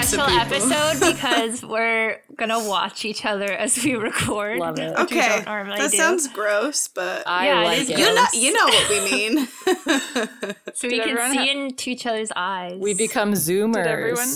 [0.00, 0.40] special people.
[0.70, 4.58] episode because we're gonna watch each other as we record.
[4.58, 4.88] Love it.
[4.90, 5.96] which we Okay, don't normally that do.
[5.96, 7.98] sounds gross, but I Yeah, like is it.
[7.98, 9.46] you know, you know what we mean.
[10.74, 12.78] so we can see ha- into each other's eyes.
[12.80, 13.74] We become Zoomers.
[13.74, 14.28] Did everyone?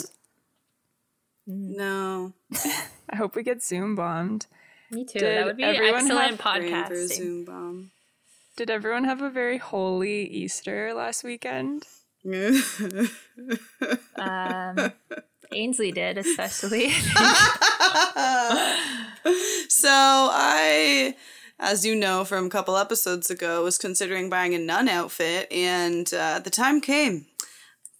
[1.47, 2.33] no,
[3.11, 4.47] I hope we get Zoom bombed.
[4.91, 5.19] Me too.
[5.19, 7.09] Did that would be everyone excellent have praying for a podcasting.
[7.17, 7.91] Zoom bomb.
[8.57, 11.85] Did everyone have a very holy Easter last weekend?
[14.19, 14.93] Um,
[15.53, 16.91] Ainsley did, especially.
[19.69, 21.15] so I,
[21.59, 26.13] as you know from a couple episodes ago, was considering buying a nun outfit, and
[26.15, 27.27] uh, the time came.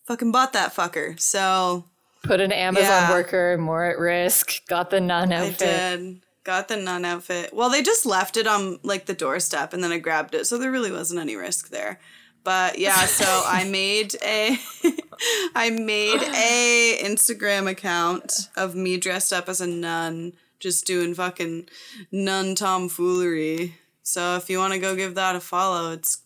[0.07, 1.19] Fucking bought that fucker.
[1.21, 1.85] So
[2.27, 3.11] Put an Amazon Yeah.
[3.11, 4.67] worker more at risk.
[4.67, 5.69] Got the nun outfit.
[5.69, 6.21] I did.
[6.45, 7.53] Got the nun outfit.
[7.55, 10.47] Well, they just left it on like the doorstep and then I grabbed it.
[10.47, 11.99] So there really wasn't any risk there.
[12.47, 14.57] But yeah, so I made a
[15.57, 21.69] I made a Instagram account of me dressed up as a nun, just doing fucking
[22.13, 23.75] nun tomfoolery.
[24.05, 26.19] So if you want to go give that a follow, it's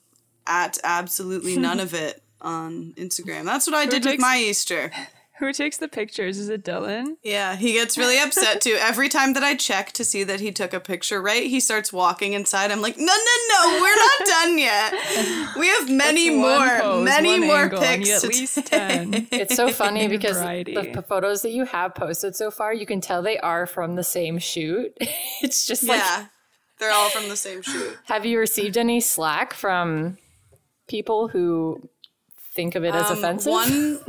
[0.46, 3.46] at absolutely none of it on Instagram.
[3.46, 4.92] That's what I did with my Easter.
[5.40, 6.38] Who takes the pictures?
[6.38, 7.16] Is it Dylan?
[7.22, 8.76] Yeah, he gets really upset too.
[8.78, 11.92] Every time that I check to see that he took a picture right, he starts
[11.92, 12.70] walking inside.
[12.70, 14.92] I'm like, no, no, no, we're not done yet.
[15.58, 18.66] We have many One more, pose, many more angle, pics at to least take.
[18.66, 19.28] 10.
[19.32, 20.74] It's so funny because variety.
[20.74, 23.96] the p- photos that you have posted so far, you can tell they are from
[23.96, 24.92] the same shoot.
[25.42, 26.26] it's just like, Yeah,
[26.78, 27.96] they're all from the same shoot.
[28.04, 30.18] have you received any slack from
[30.86, 31.88] people who
[32.52, 33.50] think of it as Um, offensive?
[33.52, 34.00] One,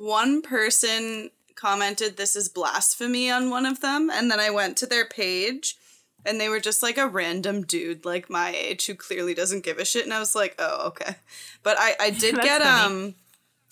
[0.00, 4.86] one person commented this is blasphemy on one of them, and then I went to
[4.86, 5.76] their page.
[6.26, 9.78] And they were just like a random dude like my age who clearly doesn't give
[9.78, 10.04] a shit.
[10.04, 11.16] And I was like, oh, okay.
[11.62, 12.84] But I, I did get funny.
[12.84, 13.14] um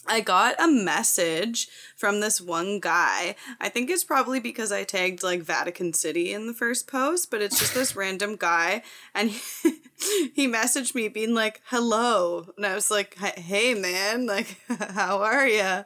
[0.08, 3.34] I got a message from this one guy.
[3.60, 7.42] I think it's probably because I tagged like Vatican City in the first post, but
[7.42, 8.82] it's just this random guy
[9.14, 9.40] and he,
[10.34, 15.22] he messaged me being like, "Hello." And I was like, "Hey- "Hey man, like how
[15.22, 15.84] are you?"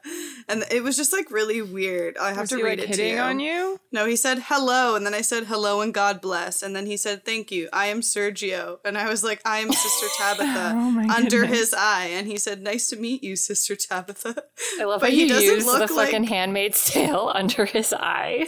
[0.49, 2.19] And it was just like really weird.
[2.19, 3.21] I have Was to he read like it hitting to you.
[3.21, 3.81] on you?
[3.91, 6.97] No, he said hello, and then I said hello and God bless, and then he
[6.97, 7.69] said thank you.
[7.73, 11.59] I am Sergio, and I was like, I am Sister Tabitha Oh under goodness.
[11.59, 14.12] his eye, and he said, nice to meet you, Sister Tabitha.
[14.81, 17.93] I love but how he you doesn't use the like- fucking Handmaid's Tale under his
[17.93, 18.47] eye.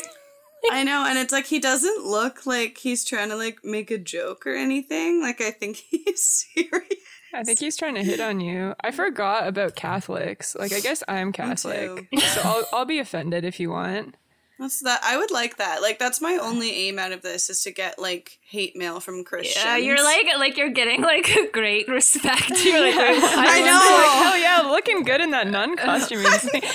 [0.70, 3.98] I know, and it's like he doesn't look like he's trying to like make a
[3.98, 5.20] joke or anything.
[5.20, 6.22] Like I think he's
[6.54, 6.94] serious.
[7.34, 8.74] I think he's trying to hit on you.
[8.80, 10.54] I forgot about Catholics.
[10.54, 12.06] Like, I guess I'm Catholic.
[12.16, 14.16] so I'll, I'll be offended if you want.
[14.64, 15.00] That's that.
[15.04, 15.82] I would like that.
[15.82, 19.22] Like that's my only aim out of this is to get like hate mail from
[19.24, 19.62] Christians.
[19.64, 22.50] yeah, you're like like you're getting like a great respect.
[22.64, 23.12] You're like, I
[23.44, 24.22] Like, know.
[24.22, 26.22] hell yeah, looking good in that nun costume.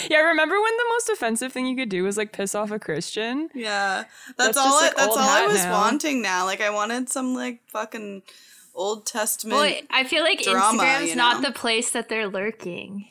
[0.09, 2.78] yeah, remember when the most offensive thing you could do was like piss off a
[2.79, 3.49] Christian?
[3.55, 4.03] Yeah,
[4.38, 4.79] that's, That's all.
[4.81, 5.72] just, I, that's all I was now.
[5.73, 6.45] wanting now.
[6.45, 8.22] Like I wanted some like fucking
[8.75, 9.59] Old Testament.
[9.59, 13.07] well, I feel like drama, Instagram's you not the place that they're lurking.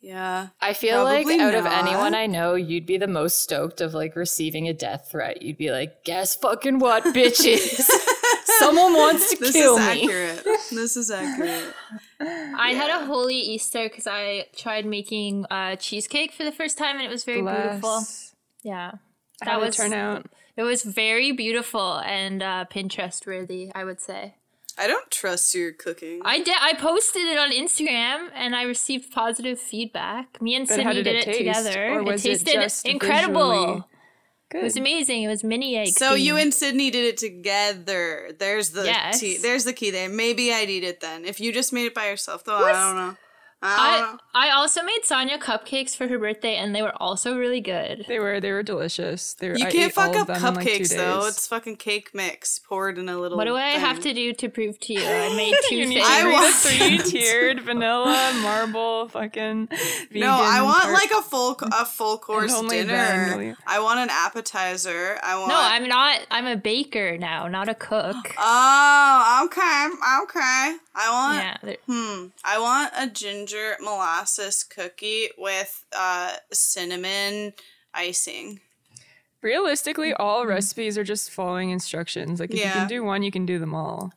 [0.00, 3.80] Yeah, I feel like Probably out of anyone I know, you'd be the most stoked
[3.80, 5.42] of like receiving a death threat.
[5.42, 7.80] You'd be like, guess fucking what, bitches?
[8.44, 10.44] Someone wants to this kill is accurate.
[10.70, 11.74] This is accurate.
[12.20, 16.96] I had a holy Easter because I tried making uh, cheesecake for the first time
[16.96, 18.02] and it was very beautiful.
[18.62, 18.92] Yeah,
[19.42, 20.26] How that did was it turn out?
[20.56, 24.34] It was very beautiful and uh, Pinterest worthy, I would say.
[24.78, 26.20] I don't trust your cooking.
[26.24, 26.54] I did.
[26.60, 30.40] I posted it on Instagram and I received positive feedback.
[30.40, 31.38] Me and But Sydney did did, it it, taste?
[31.38, 31.92] together.
[31.94, 33.50] Or was it it tasted just incredible.
[33.50, 33.82] visually
[34.54, 35.22] It was amazing.
[35.24, 35.88] It was mini egg.
[35.88, 38.30] so you and Sydney did it together.
[38.38, 39.20] There's the Yes.
[39.20, 39.36] key.
[39.38, 40.08] There's the key there.
[40.08, 41.24] Maybe I'd eat it then.
[41.24, 43.16] If you just made it by yourself, though, I don't know.
[43.60, 44.48] I I.
[44.48, 48.04] I also made Sonia cupcakes for her birthday and they were also really good.
[48.06, 49.34] They were they were delicious.
[49.34, 50.96] They were, You I can't ate all fuck of up them in, like, two cupcakes
[50.96, 51.20] though.
[51.22, 51.28] days.
[51.30, 53.36] It's fucking cake mix poured in a little.
[53.36, 54.14] What do I have thing.
[54.14, 55.00] to do to prove to you?
[55.04, 56.06] I made two you need things.
[56.08, 59.66] I read want- the three tiered vanilla marble fucking.
[59.66, 62.92] Vegan No, I want tart- like a full a full course only dinner.
[62.92, 65.18] then will you- I want an appetizer.
[65.22, 65.48] I want.
[65.48, 66.20] No, I'm not.
[66.30, 68.16] I'm a baker now, not a cook.
[68.38, 69.88] Oh, okay,
[70.22, 70.76] okay.
[71.00, 71.58] I want.
[71.62, 72.26] yeah, Hmm.
[72.44, 77.52] I want a ginger molasses cookie with uh cinnamon
[77.94, 78.60] icing.
[79.40, 82.40] Realistically, all recipes are just following instructions.
[82.40, 84.12] Like if you can do one, you can do them all.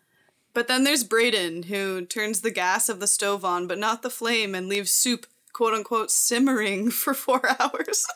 [0.54, 4.10] But then there's Brayden who turns the gas of the stove on, but not the
[4.10, 8.08] flame, and leaves soup quote unquote simmering for four hours.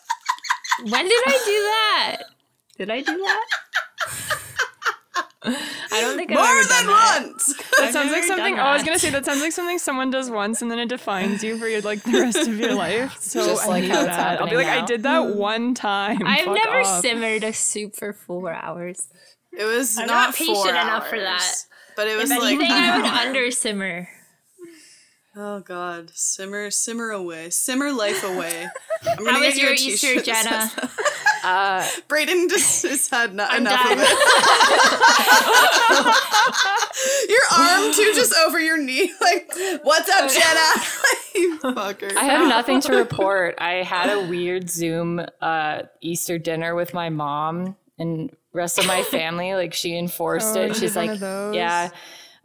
[0.84, 2.18] when did I do that?
[2.78, 3.46] Did I do that?
[5.46, 7.24] I don't think think I've More ever than done that.
[7.24, 7.54] once.
[7.80, 8.56] That sounds like something.
[8.56, 10.90] Oh, I was gonna say that sounds like something someone does once and then it
[10.90, 13.18] defines you for your, like the rest of your life.
[13.26, 14.42] So Just I like hate how it's that.
[14.42, 15.38] I'll be happening like, I did that hmm.
[15.38, 16.20] one time.
[16.26, 17.02] I've Fuck never off.
[17.02, 19.10] simmered a soup for four hours.
[19.52, 21.56] It was I'm not, not patient four enough for that.
[21.96, 24.08] But it was If like anything, I would under simmer.
[25.38, 28.70] Oh God, simmer, simmer away, simmer life away.
[29.06, 30.70] I'm gonna How was your Easter, Jenna?
[30.70, 30.76] says
[31.44, 31.94] that.
[32.08, 33.92] Brayden just has had not I'm enough done.
[33.94, 34.10] of it.
[37.30, 39.52] your arm too, just over your knee, like,
[39.84, 40.84] "What's up, Jenna?"
[41.36, 42.16] you fucker.
[42.16, 43.56] I have nothing to report.
[43.58, 49.04] I had a weird Zoom uh, Easter dinner with my mom and rest of my
[49.04, 49.54] family.
[49.54, 50.76] Like she enforced Oh, it.
[50.78, 51.90] She's like, yeah.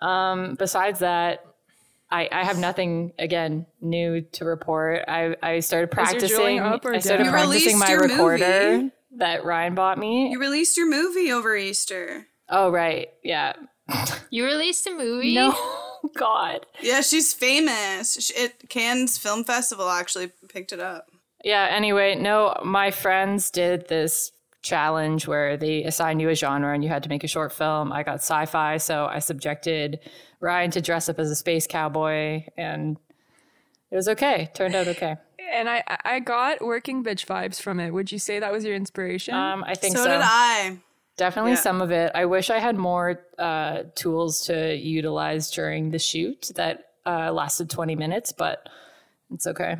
[0.02, 1.44] Um, besides that,
[2.10, 5.04] I, I have nothing again new to report.
[5.06, 6.60] I, I started Was your drilling practicing.
[6.60, 7.26] up or I started down?
[7.26, 8.90] You practicing released my recorder movie.
[9.16, 10.30] that Ryan bought me.
[10.32, 12.26] you released your movie over Easter.
[12.48, 13.52] oh right, yeah.
[14.30, 15.34] You released a movie?
[15.34, 15.56] No,
[16.16, 16.64] God.
[16.80, 18.16] Yeah, she's famous.
[18.26, 21.06] Sh- It Cannes Film Festival actually picked it up.
[21.44, 24.30] Yeah, anyway, no, my friends did this
[24.62, 27.92] challenge where they assigned you a genre and you had to make a short film.
[27.92, 30.00] I got sci fi, so I subjected
[30.40, 32.96] Ryan to dress up as a space cowboy, and
[33.90, 34.50] it was okay.
[34.54, 35.16] Turned out okay.
[35.52, 37.90] And I I got working bitch vibes from it.
[37.90, 39.34] Would you say that was your inspiration?
[39.34, 40.10] Um, I think So, so.
[40.10, 40.78] did I.
[41.16, 41.56] Definitely Yeah.
[41.58, 42.12] some of it.
[42.14, 47.68] I wish I had more uh, tools to utilize during the shoot that uh, lasted
[47.68, 48.68] 20 minutes, but
[49.32, 49.76] it's okay.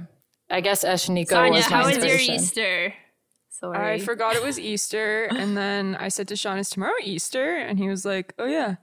[0.51, 2.17] I guess Eshniko Sonia, was my how was your.
[2.17, 2.93] Easter?
[3.61, 3.95] Sorry.
[3.95, 7.79] I forgot it was Easter, and then I said to Sean, "Is tomorrow Easter?" And
[7.79, 8.77] he was like, "Oh yeah."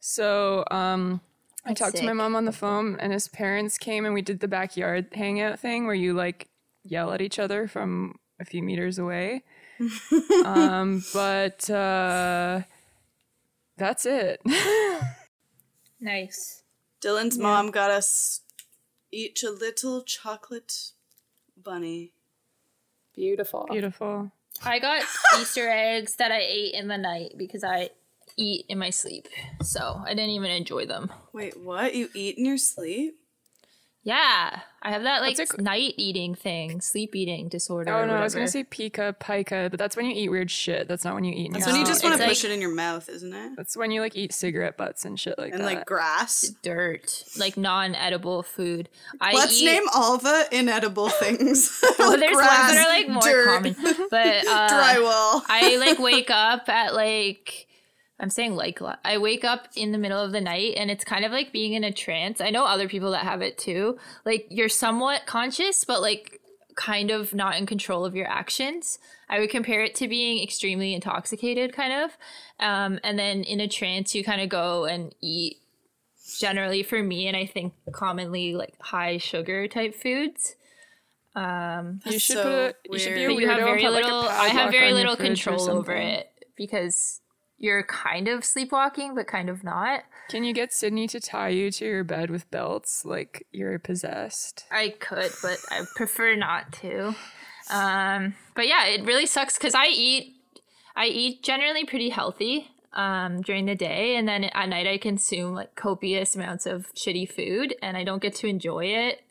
[0.00, 1.20] So um,
[1.64, 4.40] I talked to my mom on the phone, and his parents came, and we did
[4.40, 6.48] the backyard hangout thing where you like
[6.84, 9.42] yell at each other from a few meters away.
[10.44, 12.62] um, but uh,
[13.76, 14.40] that's it.
[16.02, 16.64] Nice.
[17.00, 18.40] Dylan's mom got us
[19.12, 20.90] each a little chocolate
[21.56, 22.12] bunny.
[23.14, 23.68] Beautiful.
[23.70, 24.32] Beautiful.
[24.64, 25.02] I got
[25.40, 27.90] Easter eggs that I ate in the night because I
[28.36, 29.28] eat in my sleep.
[29.62, 31.12] So I didn't even enjoy them.
[31.32, 31.94] Wait, what?
[31.94, 33.18] You eat in your sleep?
[34.04, 34.60] Yeah.
[34.84, 37.92] I have that like What's it- night eating thing, sleep eating disorder.
[37.92, 40.50] Oh or no, I was gonna say pica, pica, but that's when you eat weird
[40.50, 40.88] shit.
[40.88, 42.50] That's not when you eat in That's your when you just want to push like-
[42.50, 43.52] it in your mouth, isn't it?
[43.56, 45.68] That's when you like eat cigarette butts and shit like And that.
[45.68, 46.52] And like grass.
[46.62, 48.88] dirt, like non-edible food.
[49.20, 51.80] I Let's eat, name all the inedible things.
[51.96, 53.76] Well, Like there's grass, ones that are like more dirt, common,
[54.10, 55.42] but uh, Drywall.
[55.48, 57.68] I like wake up at like
[58.20, 59.00] I'm saying like a lot.
[59.04, 61.72] I wake up in the middle of the night and it's kind of like being
[61.72, 62.40] in a trance.
[62.40, 63.98] I know other people that have it too.
[64.24, 66.40] Like you're somewhat conscious but like
[66.76, 68.98] kind of not in control of your actions.
[69.28, 72.16] I would compare it to being extremely intoxicated kind of.
[72.60, 75.56] Um, and then in a trance you kind of go and eat
[76.38, 80.54] generally for me and I think commonly like high sugar type foods.
[82.06, 83.40] you should so put you should be a weird.
[83.40, 87.20] You have very put, like, a little I have very little control over it because
[87.62, 90.02] you're kind of sleepwalking but kind of not.
[90.28, 94.64] Can you get Sydney to tie you to your bed with belts like you're possessed?
[94.70, 97.14] I could, but I prefer not to.
[97.70, 100.34] Um, but yeah, it really sucks because I eat
[100.96, 105.54] I eat generally pretty healthy um, during the day, and then at night I consume
[105.54, 109.22] like copious amounts of shitty food, and I don't get to enjoy it.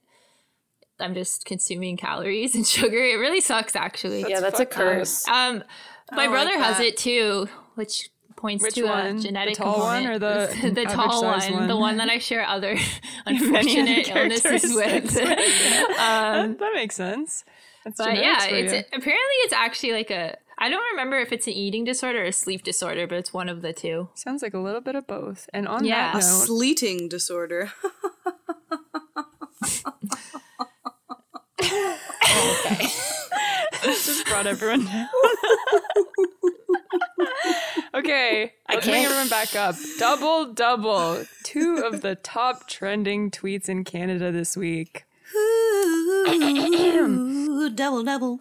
[1.02, 3.04] I'm just consuming calories and sugar.
[3.04, 4.24] It really sucks, actually.
[4.28, 5.28] yeah, that's a curse.
[5.28, 5.64] Um,
[6.12, 9.06] my I like brother has it too, which points Which to one?
[9.08, 11.80] a The genetic tall one or the the tall one, average-sized the one?
[11.80, 12.76] one that I share other
[13.26, 14.86] Many unfortunate other illnesses with.
[14.86, 15.14] characteristics.
[15.16, 17.44] that, um, that makes sense.
[17.84, 18.80] That's But yeah, it's you.
[18.94, 20.38] apparently it's actually like a.
[20.60, 23.50] I don't remember if it's an eating disorder or a sleep disorder, but it's one
[23.50, 24.10] of the two.
[24.14, 25.50] Sounds like a little bit of both.
[25.54, 26.12] And on Yeah.
[26.14, 27.72] that A sleeting disorder.
[31.64, 32.86] Oh, okay.
[33.86, 35.08] just brought everyone down.
[37.94, 39.76] okay, let's bring everyone back up.
[40.00, 41.26] Double, double.
[41.44, 45.06] Two of the top trending tweets in Canada this week.
[46.28, 48.40] Ooh, double double.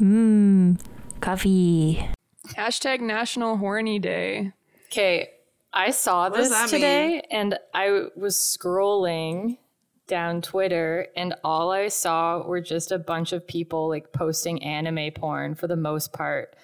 [0.00, 0.80] Mmm,
[1.20, 2.08] coffee.
[2.48, 4.52] Hashtag National Horny Day.
[4.86, 5.30] Okay,
[5.72, 9.58] I saw does this that today and I was scrolling
[10.08, 15.12] down Twitter and all I saw were just a bunch of people like posting anime
[15.12, 16.56] porn for the most part.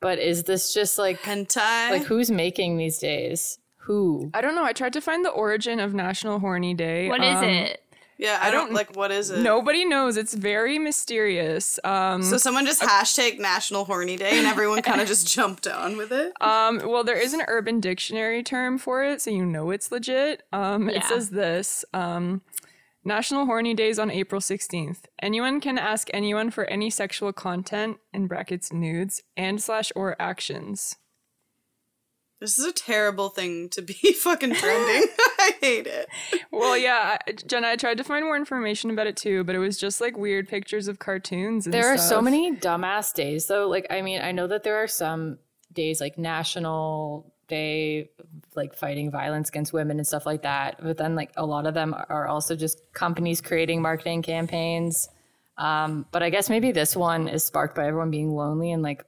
[0.00, 1.90] But is this just like Hentai.
[1.90, 3.58] like who's making these days?
[3.80, 4.30] Who?
[4.34, 4.64] I don't know.
[4.64, 7.08] I tried to find the origin of National Horny Day.
[7.08, 7.82] What is Um, it?
[8.18, 9.40] Yeah, I, don't, like what is it?
[9.40, 10.16] Nobody knows.
[10.16, 11.78] It's very mysterious.
[11.84, 15.96] Um, So someone just hashtag National Horny Day and everyone kind of just jumped on
[15.98, 16.32] with it.
[16.40, 20.44] Um, well, there is an Urban Dictionary term for it, so you know it's legit.
[20.52, 22.40] Um, It says this um,
[23.06, 25.04] National Horny Days on April 16th.
[25.22, 30.96] Anyone can ask anyone for any sexual content, in brackets, nudes, and slash or actions.
[32.40, 35.08] This is a terrible thing to be fucking trending.
[35.38, 36.08] I hate it.
[36.50, 39.60] Well, yeah, I- Jenna, I tried to find more information about it too, but it
[39.60, 43.68] was just like weird pictures of cartoons and There are so many dumbass days though.
[43.68, 45.38] Like I mean, I know that there are some
[45.72, 48.10] days like National Day
[48.54, 50.80] like fighting violence against women and stuff like that.
[50.82, 55.08] But then like a lot of them are also just companies creating marketing campaigns.
[55.58, 59.04] Um, but I guess maybe this one is sparked by everyone being lonely and like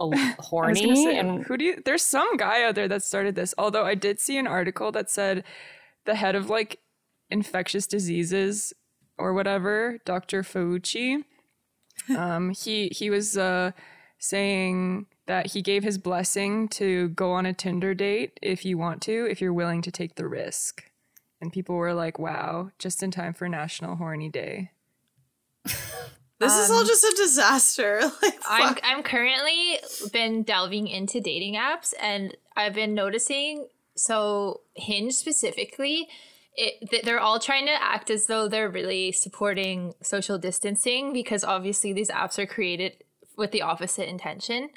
[0.00, 1.82] a- I was gonna horny say, and who do you?
[1.84, 3.54] There's some guy out there that started this.
[3.58, 5.44] Although I did see an article that said
[6.04, 6.78] the head of like
[7.30, 8.72] infectious diseases
[9.18, 10.42] or whatever, Dr.
[10.42, 11.24] Fauci.
[12.16, 13.72] Um, he he was uh,
[14.18, 19.00] saying that he gave his blessing to go on a Tinder date if you want
[19.02, 20.82] to, if you're willing to take the risk.
[21.40, 24.72] And people were like, "Wow, just in time for National Horny Day."
[26.40, 28.00] This is all just a disaster.
[28.22, 28.76] Like, I'm.
[28.84, 29.80] I'm currently
[30.12, 33.66] been delving into dating apps and I've been noticing
[33.96, 36.08] so Hinge specifically
[36.58, 41.92] it, they're all trying to act as though they're really supporting social distancing because obviously
[41.92, 43.04] these apps are created
[43.36, 44.70] with the opposite intention.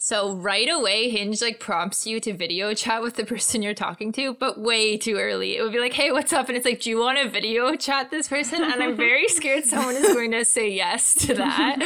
[0.00, 4.12] So right away, Hinge like prompts you to video chat with the person you're talking
[4.12, 5.56] to, but way too early.
[5.56, 7.74] It would be like, "Hey, what's up?" And it's like, "Do you want to video
[7.74, 11.82] chat this person?" And I'm very scared someone is going to say yes to that.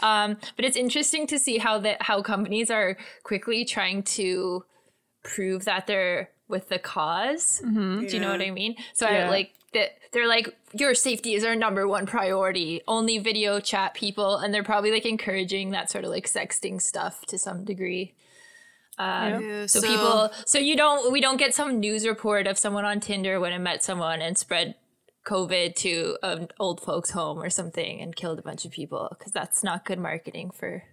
[0.00, 4.64] Um, but it's interesting to see how that how companies are quickly trying to
[5.24, 7.60] prove that they're with the because
[8.06, 8.76] Do you know what I mean?
[8.94, 12.82] So I like that they're like your safety is our number one priority.
[12.86, 17.24] Only video chat people, and they're probably like encouraging that sort of like sexting stuff
[17.26, 18.14] to some degree.
[18.98, 22.84] Um, Yeah, so, people, so you don't, we don't get some news report of someone
[22.84, 24.74] on Tinder when I met someone and spread
[25.26, 29.32] COVID to an old folks' home or something and killed a bunch of people because
[29.32, 30.84] that's not good marketing for.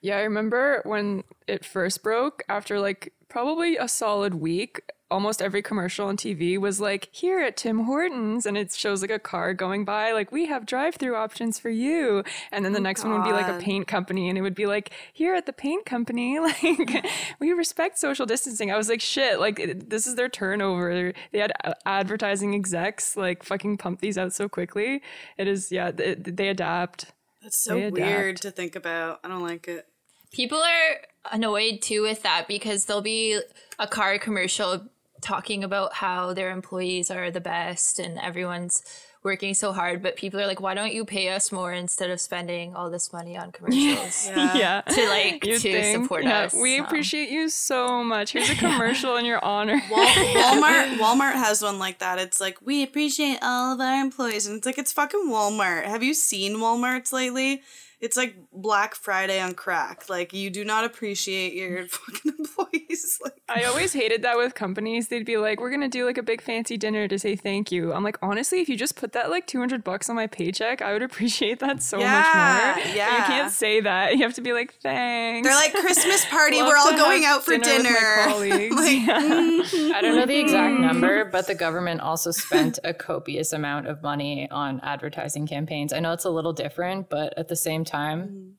[0.00, 4.82] Yeah, I remember when it first broke after like probably a solid week.
[5.10, 9.10] Almost every commercial on TV was like, here at Tim Hortons, and it shows like
[9.10, 12.22] a car going by, like, we have drive through options for you.
[12.52, 14.54] And then the oh next one would be like a paint company, and it would
[14.54, 17.04] be like, here at the paint company, like,
[17.40, 18.70] we respect social distancing.
[18.70, 21.12] I was like, shit, like, this is their turnover.
[21.32, 25.02] They had uh, advertising execs, like, fucking pump these out so quickly.
[25.36, 27.06] It is, yeah, they, they adapt.
[27.42, 29.18] That's so weird to think about.
[29.24, 29.89] I don't like it.
[30.32, 30.96] People are
[31.32, 33.40] annoyed too with that because there'll be
[33.78, 34.86] a car commercial
[35.20, 38.82] talking about how their employees are the best and everyone's
[39.22, 42.18] working so hard, but people are like, why don't you pay us more instead of
[42.18, 44.26] spending all this money on commercials?
[44.34, 44.54] Yeah.
[44.56, 44.80] yeah.
[44.88, 46.02] To like You to think?
[46.02, 46.54] support Yeah, us.
[46.54, 48.32] We Um, appreciate you so much.
[48.32, 49.78] Here's a commercial in your honor.
[49.90, 52.18] Wal- Walmart Walmart has one like that.
[52.18, 55.84] It's like we appreciate all of our employees, and it's like it's fucking Walmart.
[55.84, 57.60] Have you seen Walmarts lately?
[58.00, 60.08] It's like Black Friday on crack.
[60.08, 62.70] Like you do not appreciate your fucking employees.
[63.22, 65.08] Like I always hated that with companies.
[65.08, 67.92] They'd be like, "We're gonna do like a big fancy dinner to say thank you."
[67.92, 70.92] I'm like, honestly, if you just put that like 200 bucks on my paycheck, I
[70.92, 72.84] would appreciate that so Yeah, much more.
[72.84, 73.16] But yeah.
[73.16, 74.16] you can't say that.
[74.16, 76.62] You have to be like, "Thanks." they're like Christmas party.
[76.62, 78.16] We're all going out for dinner dinner.
[78.26, 78.76] my colleagues.
[78.76, 79.20] Like, Yeah.
[79.20, 79.94] Mm-hmm.
[79.94, 80.82] I don't know the exact mm-hmm.
[80.82, 85.92] number, but the government also spent a copious amount of money on advertising campaigns.
[85.92, 88.56] I know it's a little different, but at the same time, Time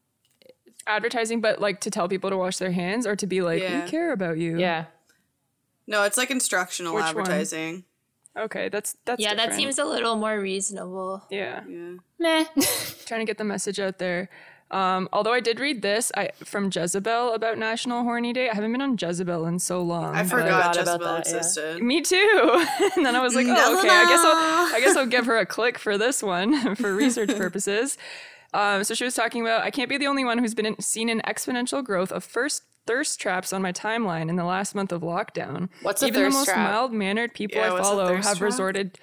[0.87, 3.83] advertising, but like to tell people to wash their hands or to be like, Yeah.
[3.83, 4.85] "We care about you." yeah.
[5.87, 7.09] no, it's like instructional Which one?
[7.09, 7.83] advertising.
[8.37, 11.25] Okay, that's that's Yeah, that seems a little more reasonable.
[11.29, 11.63] yeah.
[11.67, 11.93] Yeah.
[12.19, 12.45] Meh.
[13.05, 14.29] trying to get the message out there.
[14.71, 18.49] Um, although I did read this I, from Jezebel about National Horny Day.
[18.49, 20.15] I haven't been on Jezebel in so long.
[20.15, 20.45] I but- forgot
[20.75, 21.83] forgot about Jezebel that, yeah.
[21.83, 22.65] Me too.
[22.95, 23.89] and then I was like, oh, okay.
[23.89, 27.35] I guess I'll, I guess I'll give her a click for this one for research
[27.35, 27.97] purposes.
[28.53, 30.79] Um, so she was talking about I can't be the only one who's been in,
[30.81, 34.91] seen an exponential growth of first thirst traps on my timeline in the last month
[34.91, 35.69] of lockdown.
[35.83, 38.41] What's a Even thirst the most mild mannered people Yeah, I follow have trap?
[38.41, 38.97] resorted.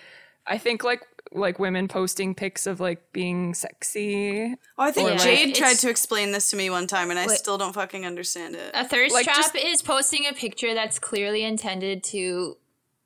[0.47, 1.03] I think like
[1.33, 5.77] like women posting pics of like being sexy Oh, I think Or, like, Jade tried
[5.81, 8.71] to explain this to me one time, and I Like- still don't fucking understand it.
[8.75, 12.57] A thirst Like, trap just- is posting a picture that's clearly intended to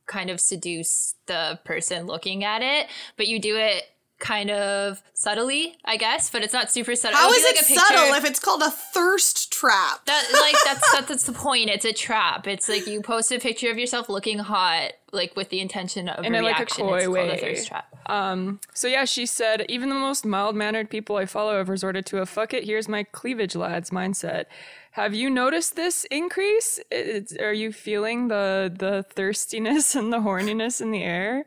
[0.06, 3.84] kind of seduce the person looking at it, but you do it
[4.22, 7.18] kind of subtly, I guess, but it's not super subtle.
[7.18, 10.04] How It'll is be it like a picture- subtle if it's called a thirst trap?
[10.06, 11.68] that like that's, that's that's the point.
[11.68, 12.46] It's a trap.
[12.46, 16.24] It's like you post a picture of yourself looking hot, like with the intention of
[16.24, 17.30] In a a, like, a coy it's called way.
[17.30, 17.88] a thirst trap.
[18.06, 22.06] Um, so yeah, she said, even the most mild mannered people I follow have resorted
[22.06, 24.46] to a fuck it, here's my cleavage lads mindset.
[24.92, 26.78] Have you noticed this increase?
[26.90, 31.44] It's, are you feeling the the thirstiness and the horniness in the air?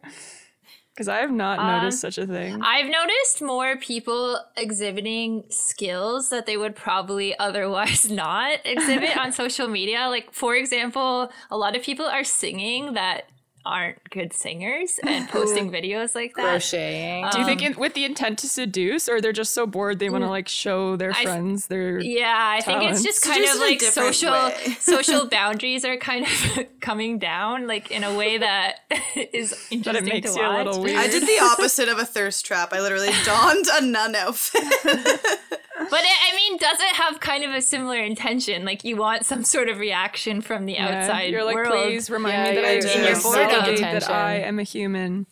[0.95, 2.61] Because I have not um, noticed such a thing.
[2.61, 9.67] I've noticed more people exhibiting skills that they would probably otherwise not exhibit on social
[9.67, 10.07] media.
[10.07, 13.29] Like, for example, a lot of people are singing that
[13.65, 16.43] aren't good singers and posting videos like that.
[16.43, 17.27] Crocheting.
[17.31, 19.99] Do you think um, in, with the intent to seduce, or they're just so bored
[19.99, 20.31] they want to mm.
[20.31, 21.99] like show their friends their?
[21.99, 26.65] Yeah, I think it's just kind Seduce of like social social boundaries are kind of
[26.79, 28.79] coming down, like in a way that
[29.15, 30.65] is interesting That it makes to you a watch.
[30.65, 30.97] little weird.
[30.97, 32.73] I did the opposite of a thirst trap.
[32.73, 34.63] I literally donned a nun outfit.
[35.77, 38.63] But it, I mean, does it have kind of a similar intention?
[38.63, 41.73] Like you want some sort of reaction from the Yeah, outside You're like, world.
[41.73, 42.95] please remind Yeah, me that I you're- exist.
[42.95, 43.49] in your boredom.
[43.49, 45.25] validate that I am a human.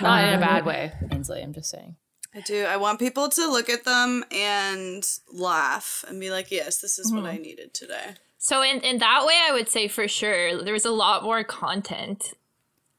[0.00, 1.42] Not in a bad way, Ainsley.
[1.42, 1.96] I'm just saying.
[2.34, 2.64] I do.
[2.64, 7.12] I want people to look at them and laugh and be like, yes, this is
[7.12, 7.32] what mm-hmm.
[7.32, 8.14] I needed today.
[8.38, 11.44] So in in that way, I would say for sure there was a lot more
[11.44, 12.34] content.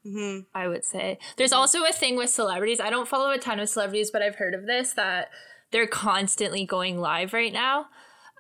[0.05, 0.41] Mm-hmm.
[0.53, 1.59] I would say there's mm-hmm.
[1.59, 2.79] also a thing with celebrities.
[2.79, 5.29] I don't follow a ton of celebrities, but I've heard of this that
[5.71, 7.87] they're constantly going live right now.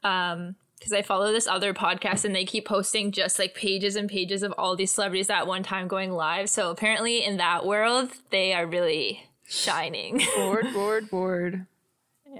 [0.03, 4.09] Um, because I follow this other podcast and they keep posting just like pages and
[4.09, 6.49] pages of all these celebrities at one time going live.
[6.49, 10.21] So apparently in that world, they are really shining.
[10.35, 11.67] Bored, bored, bored.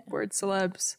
[0.07, 0.95] Bored celebs.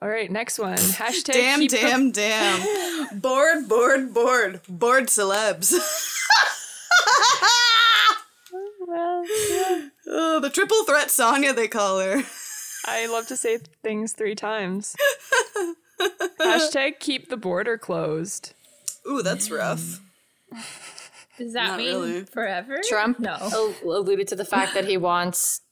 [0.00, 0.76] All right, next one.
[0.78, 3.18] Hashtag Damn, keep the- damn, damn.
[3.20, 4.60] bored, bored, bored.
[4.68, 5.74] Bored celebs.
[10.06, 12.22] oh, the triple threat Sonia, they call her.
[12.90, 14.96] I love to say things three times.
[16.40, 18.54] Hashtag keep the border closed.
[19.08, 20.00] Ooh, that's rough.
[21.38, 22.24] Does that Not mean really.
[22.24, 22.80] forever?
[22.88, 23.32] Trump No.
[23.40, 25.62] al- alluded to the fact that he wants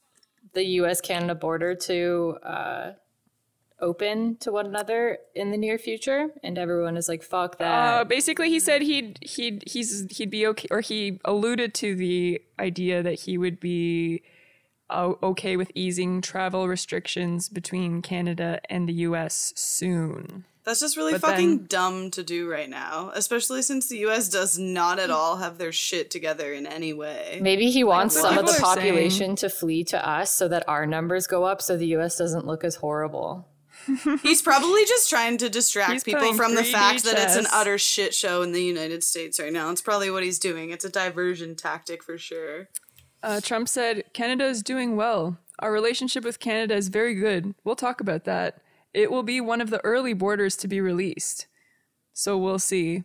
[0.53, 1.01] the U.S.
[1.01, 2.91] Canada border to uh,
[3.79, 7.97] open to one another in the near future, and everyone is like, "Fuck that." Uh,
[7.99, 12.41] that." basically, he said he'd he'd he's he'd be okay, or he alluded to the
[12.59, 14.27] idea that he would be uh,
[14.91, 19.53] okay with easing travel restrictions between Canada and the U.S.
[19.55, 20.45] soon.
[20.65, 24.29] That's just really But fucking then- dumb to do right now, especially since the US
[24.29, 27.39] does not at all have their shit together in any way.
[27.41, 28.75] Maybe he wants some of the people are saying.
[28.93, 32.17] population to flee to us so that our numbers go up, so the U.S.
[32.17, 33.47] doesn't look as horrible.
[34.21, 37.47] He's probably just trying to distract He's people from the 3D fact that it's an
[37.51, 39.71] utter shit show in the United States right now.
[39.71, 40.69] It's probably what he's doing.
[40.69, 42.67] It's a diversion tactic for sure.
[43.21, 45.37] Uh, Trump said, Canada is doing well.
[45.59, 47.53] Our relationship with Canada is very good.
[47.63, 48.61] We'll talk about that.
[48.93, 51.47] It will be one of the early borders to be released.
[52.13, 53.03] So we'll see.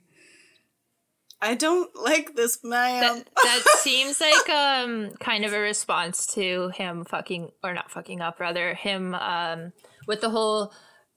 [1.43, 3.01] I don't like this man.
[3.03, 8.23] that, that seems like um kind of a response to him fucking or not fucking
[8.23, 9.73] up rather him um
[10.07, 10.73] with the whole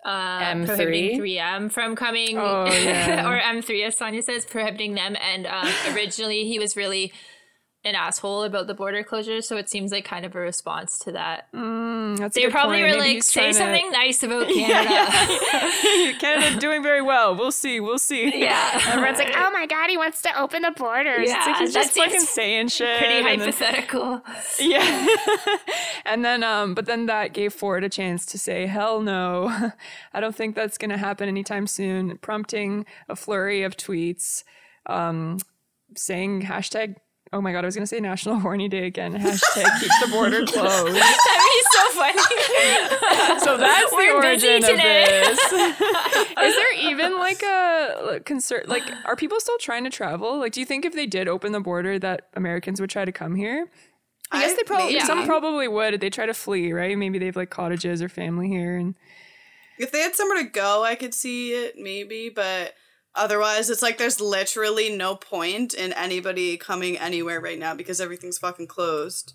[0.05, 0.65] uh M3?
[0.65, 3.25] prohibiting 3M from coming Oh, yeah.
[3.29, 7.13] or M3 as Sonia says prohibiting them and um originally he was really
[7.87, 11.11] an asshole about the border closures so it seems like kind of a response to
[11.13, 12.91] that That's a they probably point.
[12.95, 17.35] were Maybe like say trying to- something nice about Canada Canada doing very well.
[17.35, 17.79] We'll see.
[17.79, 18.39] We'll see.
[18.41, 21.27] yeah Everyone's like, oh my god, he wants to open the borders.
[21.27, 22.97] Yeah, It's like he's just fucking saying shit.
[22.99, 24.21] pretty and then- hypothetical
[24.59, 25.07] Yeah.
[26.05, 29.71] and then um but then that gave Ford a chance to say hell no.
[30.13, 34.43] I don't think that's going to happen anytime soon, prompting a flurry of tweets
[34.87, 35.37] um
[35.95, 36.95] saying hashtag
[37.37, 39.13] Oh my god, I was gonna say National Horny Day again.
[39.13, 40.95] Hashtag keep the border closed.
[40.95, 45.21] that'd be so funny So that's the We're busy origin of today.
[45.23, 45.51] this.
[45.51, 48.63] Is there even like a concern?
[48.65, 50.39] Like, are people still trying to travel?
[50.39, 53.11] Like, do you think if they did open the border, that Americans would try to
[53.11, 53.67] come here?
[54.31, 55.05] I guess they probably maybe.
[55.05, 56.01] some probably would.
[56.01, 56.97] They try to flee, right?
[56.97, 58.95] Maybe they have like cottages or family here, and
[59.77, 62.73] If they had somewhere to go, I could see it maybe, but
[63.17, 68.37] otherwise, it's like there's literally no point in anybody coming anywhere right now because everything's
[68.37, 69.33] fucking closed.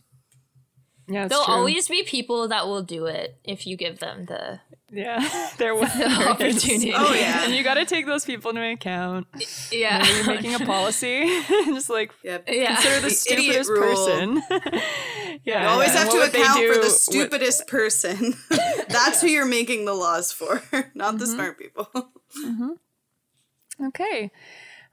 [1.09, 1.55] yeah, it's There'll true.
[1.55, 4.61] always be people that will do it if you give them the
[4.95, 5.27] yeah,
[5.59, 6.27] there was there is.
[6.27, 6.93] opportunity.
[6.95, 7.45] Oh, yeah.
[7.45, 9.27] and you got to take those people into account.
[9.71, 10.05] Yeah.
[10.07, 11.25] You're making a policy,
[11.65, 12.45] just like Yep.
[12.47, 12.75] Yeah.
[12.75, 14.43] consider the, The stupidest person.
[15.45, 18.35] yeah, You always and have what to account for the what- stupidest person.
[18.91, 20.63] That's who you're making the laws for,
[20.95, 21.19] not Mm-hmm.
[21.19, 21.89] the smart people.
[23.83, 24.31] Okay.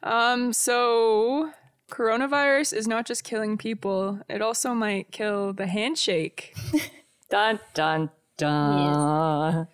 [0.04, 1.52] Um, so
[1.90, 6.56] coronavirus is not just killing people; it also might kill the handshake.
[7.30, 9.68] Dun dun dun.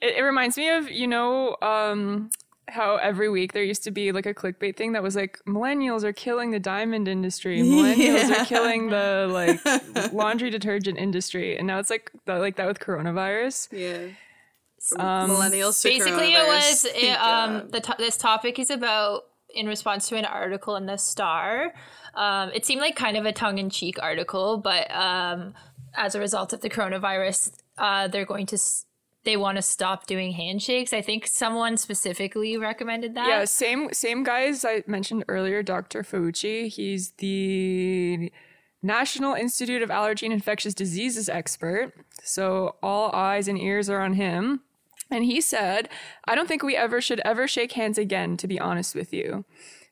[0.00, 2.30] It, it reminds me of you know um,
[2.68, 6.02] how every week there used to be like a clickbait thing that was like millennials
[6.02, 11.78] are killing the diamond industry, millennials are killing the like laundry detergent industry, and now
[11.78, 13.68] it's like the, like that with coronavirus.
[13.70, 14.08] Yeah.
[14.96, 19.22] From millennials Basically, it was it, um the to- this topic is about
[19.54, 21.72] in response to an article in the Star.
[22.14, 25.54] Um, it seemed like kind of a tongue in cheek article, but um,
[25.96, 28.56] as a result of the coronavirus, uh, they're going to.
[28.56, 28.86] S-
[29.24, 30.92] they want to stop doing handshakes.
[30.92, 33.26] I think someone specifically recommended that.
[33.26, 36.02] Yeah, same same guy as I mentioned earlier, Dr.
[36.02, 36.68] Fauci.
[36.68, 38.30] He's the
[38.82, 41.94] National Institute of Allergy and Infectious Diseases expert.
[42.22, 44.60] So all eyes and ears are on him.
[45.14, 45.88] And he said,
[46.24, 49.44] I don't think we ever should ever shake hands again, to be honest with you.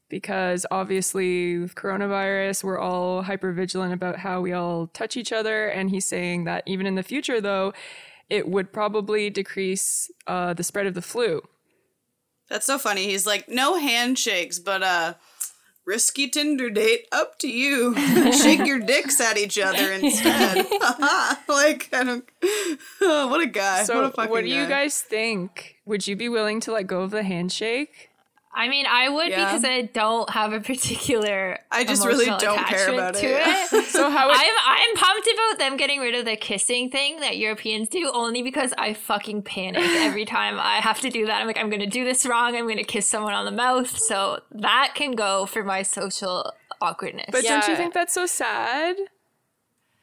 [0.08, 5.68] Because obviously, with coronavirus, we're all hyper vigilant about how we all touch each other.
[5.68, 7.72] And he's saying that even in the future, though,
[8.28, 11.40] it would probably decrease uh, the spread of the flu.
[12.48, 13.06] That's so funny.
[13.06, 15.14] He's like, no handshakes, but uh
[15.84, 17.94] risky Tinder date, up to you.
[18.32, 20.66] Shake your dicks at each other instead.
[21.48, 22.24] like, I don't
[23.00, 23.84] oh, what a guy.
[23.84, 25.76] So, what a what, fucking do you guys think?
[25.84, 28.10] Would you be willing to let go of the handshake?
[28.54, 29.46] I mean, I would Yeah.
[29.46, 31.58] because I don't have a particular.
[31.70, 33.72] I just really don't care attachment about to it.
[33.72, 33.84] it.
[33.92, 37.38] So how would, I'm I'm pumped about them getting rid of the kissing thing that
[37.38, 41.40] Europeans do only because I fucking panic every time I have to do that.
[41.40, 42.54] I'm like, I'm gonna do this wrong.
[42.56, 43.96] I'm gonna kiss someone on the mouth.
[43.98, 47.26] So that can go for my social awkwardness.
[47.32, 48.96] but don't you think that's so sad?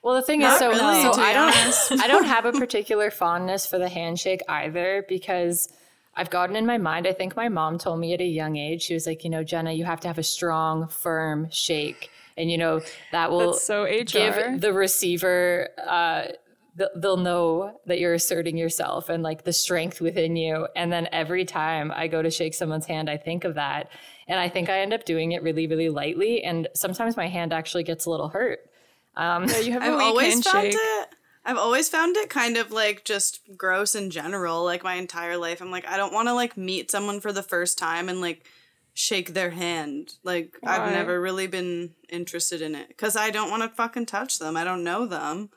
[0.01, 2.01] Well, the thing Not is, so, really, so I don't.
[2.01, 5.67] I don't have a particular fondness for the handshake either because
[6.19, 7.07] I've gotten in my mind.
[7.07, 8.81] I think my mom told me at a young age.
[8.83, 12.51] She was like, you know, Jenna, you have to have a strong, firm shake, and
[12.51, 14.03] you know that will That's so HR.
[14.03, 15.69] give the receiver.
[15.87, 16.23] Uh,
[16.77, 20.67] th- they'll know that you're asserting yourself and like the strength within you.
[20.75, 23.89] And then every time I go to shake someone's hand, I think of that.
[24.27, 26.43] And I think I end up doing it really, really lightly.
[26.43, 28.59] And sometimes my hand actually gets a little hurt.
[29.17, 30.73] yeah, you have a I've weak always found handshake.
[30.81, 31.15] it.
[31.49, 34.63] I've always found it kind of like just gross in general.
[34.63, 37.41] Like my entire life, I'm like, I don't want to like meet someone for the
[37.41, 38.45] first time and like
[38.93, 40.13] shake their hand.
[40.23, 40.77] Like Why?
[40.77, 44.55] I've never really been interested in it because I don't want to fucking touch them.
[44.55, 45.49] I don't know them.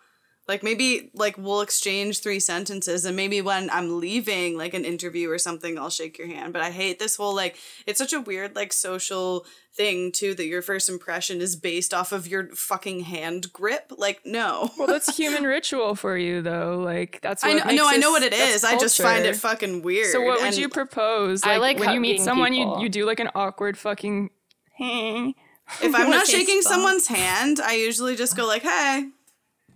[0.49, 5.31] Like maybe like we'll exchange three sentences and maybe when I'm leaving like an interview
[5.31, 6.53] or something I'll shake your hand.
[6.53, 10.47] But I hate this whole like it's such a weird like social thing too that
[10.47, 13.93] your first impression is based off of your fucking hand grip.
[13.97, 14.71] Like no.
[14.77, 16.79] Well, that's human ritual for you, though.
[16.85, 18.63] Like that's what I know, makes no, I know what it is.
[18.63, 18.75] that's.
[18.75, 20.13] I just find it fucking weird.
[20.13, 21.45] So what would and you propose?
[21.45, 22.83] I Like, like when you meet someone, you people.
[22.83, 24.31] you do like an awkward fucking.
[24.77, 25.35] hey.
[25.81, 26.65] if I'm not shaking bump.
[26.65, 29.09] someone's hand, I usually just go like, "Hey."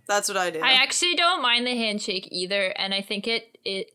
[0.07, 0.59] That's what I do.
[0.61, 3.91] I actually don't mind the handshake either, and I think it it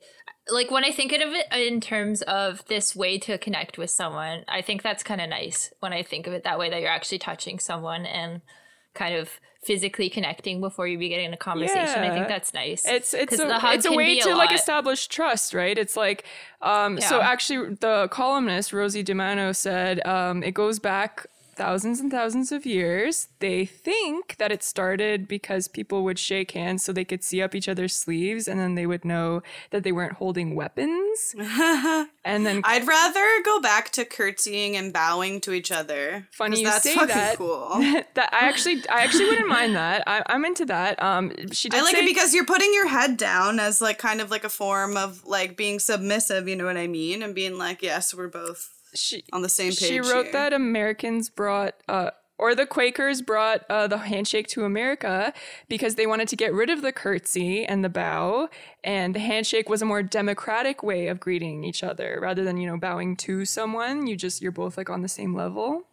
[0.48, 4.44] like when I think of it in terms of this way to connect with someone,
[4.48, 6.90] I think that's kind of nice when I think of it that way that you're
[6.90, 8.42] actually touching someone and
[8.94, 9.30] kind of
[9.62, 12.02] physically connecting before you begin a conversation.
[12.02, 12.84] I think that's nice.
[12.84, 15.78] It's it's a, it's a way to like establish trust, right?
[15.78, 16.24] It's like
[16.60, 22.52] um so actually the columnist Rosie DiManno said um it goes back thousands and thousands
[22.52, 23.28] of years.
[23.38, 27.54] They think that it started because people would shake hands so they could see up
[27.54, 31.34] each other's sleeves and then they would know that they weren't holding weapons.
[31.38, 36.28] and then I'd rather go back to curtsying and bowing to each other.
[36.30, 37.36] Funny you that's say fucking that.
[37.36, 37.68] cool.
[38.14, 40.04] that I actually I actually wouldn't mind that.
[40.06, 41.02] I, I'm into that.
[41.02, 44.20] Um she I like say, it because you're putting your head down as like kind
[44.20, 47.22] of like a form of like being submissive, you know what I mean?
[47.22, 49.78] And being like, yes, we're both she, on the same page.
[49.78, 50.32] She wrote here.
[50.32, 55.32] that Americans brought, uh, or the Quakers brought uh, the handshake to America
[55.68, 58.48] because they wanted to get rid of the curtsy and the bow,
[58.82, 62.66] and the handshake was a more democratic way of greeting each other rather than you
[62.66, 64.06] know bowing to someone.
[64.06, 65.84] You just you're both like on the same level.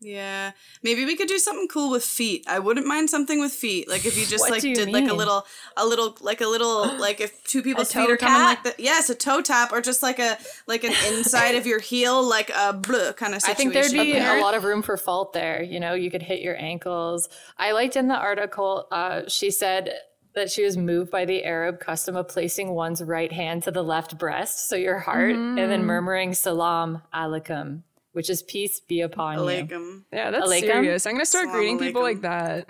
[0.00, 0.52] Yeah.
[0.82, 2.44] Maybe we could do something cool with feet.
[2.46, 3.88] I wouldn't mind something with feet.
[3.88, 5.44] Like if you just like you did like a little
[5.76, 8.64] a little like a little like if two people's feet toe are coming like tap?
[8.64, 8.80] that.
[8.80, 10.38] Yes, a toe tap or just like a
[10.68, 13.50] like an inside of your heel like a bleh kind of situation.
[13.50, 15.62] I think there'd be Apparent- a lot of room for fault there.
[15.62, 17.28] You know, you could hit your ankles.
[17.58, 19.90] I liked in the article, uh, she said
[20.34, 23.82] that she was moved by the Arab custom of placing one's right hand to the
[23.82, 27.80] left breast, so your heart, and then murmuring salam alaikum,
[28.16, 29.44] which is peace be upon you.
[29.44, 30.06] like 'em.
[30.10, 30.60] Yeah, that's Alaikum?
[30.62, 31.06] serious.
[31.06, 32.68] I'm gonna start Salam greeting people like that.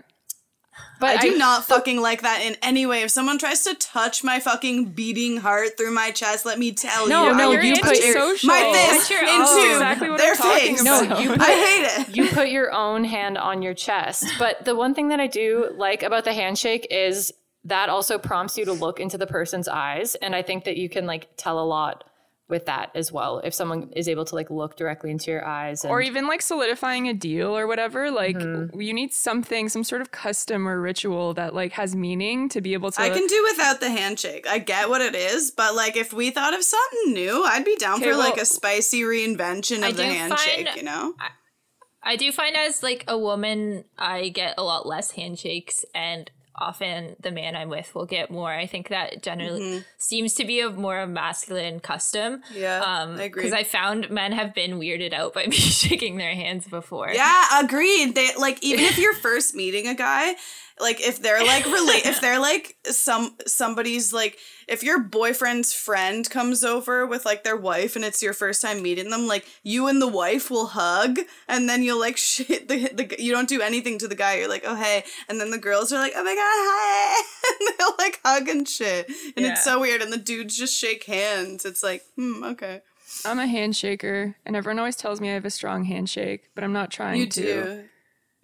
[1.00, 3.02] But I do not fucking like that in any way.
[3.02, 7.06] If someone tries to touch my fucking beating heart through my chest, let me tell
[7.08, 10.16] No, you, no, I you're you will put your- my fist Put your into exactly
[10.18, 10.82] their face.
[10.82, 12.16] No, you I hate it.
[12.16, 14.24] you put your own hand on your chest.
[14.38, 17.32] But the one thing that I do like about the handshake is
[17.64, 20.14] that also prompts you to look into the person's eyes.
[20.16, 22.04] And I think that you can like tell a lot
[22.48, 23.40] with that as well.
[23.40, 26.42] If someone is able to like look directly into your eyes and or even like
[26.42, 28.80] solidifying a deal or whatever like mm-hmm.
[28.80, 32.72] you need something some sort of custom or ritual that like has meaning to be
[32.72, 34.46] able to I can do without the handshake.
[34.48, 37.76] I get what it is, but like if we thought of something new, I'd be
[37.76, 40.66] down Okay, for like a spicy reinvention I of the handshake.
[40.66, 41.14] find- you know,
[42.02, 47.16] I do find as like a woman, I get a lot less handshakes, and often
[47.20, 48.50] the man I'm with will get more.
[48.50, 52.42] I think that generally seems to be a more masculine custom.
[52.54, 53.42] Yeah, um, I agree.
[53.42, 57.10] Because I found men have been weirded out by me shaking their hands before.
[57.12, 58.14] yeah, agreed.
[58.14, 60.34] They like even if you're first meeting a guy,
[60.78, 66.28] like if they're like relate, if they're like some somebody's like if your boyfriend's friend
[66.28, 69.86] comes over with like their wife and it's your first time meeting them, like you
[69.86, 73.62] and the wife will hug and then you'll like shit the, the you don't do
[73.62, 74.36] anything to the guy.
[74.38, 77.22] You're like oh hey, and then the girls are like oh my god hi,
[77.60, 80.02] and they'll like hug and shit, and it's so weird.
[80.02, 81.64] And the dudes just shake hands.
[81.64, 82.80] It's like hmm okay,
[83.24, 86.72] i'm a handshaker and everyone always tells me i have a strong handshake but i'm
[86.72, 87.84] not trying you to do.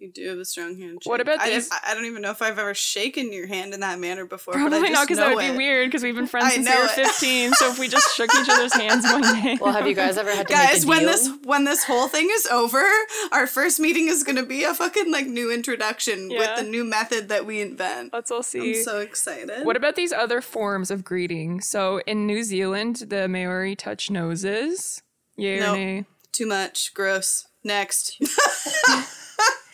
[0.03, 1.09] You do have a strong handshake.
[1.09, 3.73] What about I, these- I, I don't even know if I've ever shaken your hand
[3.73, 4.53] in that manner before.
[4.53, 5.51] but I Probably just not because that would it.
[5.51, 7.53] be weird because we've been friends I since we were 15.
[7.53, 9.57] so if we just shook each other's hands one day.
[9.61, 11.07] well, have you guys ever had to Guys, make a when deal?
[11.09, 12.83] this when this whole thing is over,
[13.31, 16.39] our first meeting is gonna be a fucking like new introduction Yeah.
[16.39, 18.11] with the new method that we invent.
[18.11, 18.77] Let's all see.
[18.79, 19.65] I'm so excited.
[19.65, 21.61] What about these other forms of greeting?
[21.61, 25.01] So in New Zealand, the Maori touch noses.
[25.37, 25.75] Yay Nope.
[25.77, 26.05] nay?
[26.33, 26.93] Too much.
[26.93, 27.47] Gross.
[27.63, 28.19] Next.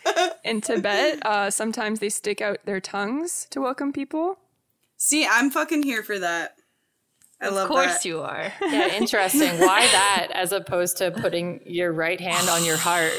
[0.44, 4.38] In Tibet, uh, sometimes they stick out their tongues to welcome people.
[4.96, 6.56] See, I'm fucking here for that.
[7.40, 8.04] I Of love course that.
[8.04, 8.52] you are.
[8.62, 9.58] yeah, interesting.
[9.60, 13.12] Why that as opposed to putting your right hand on your heart?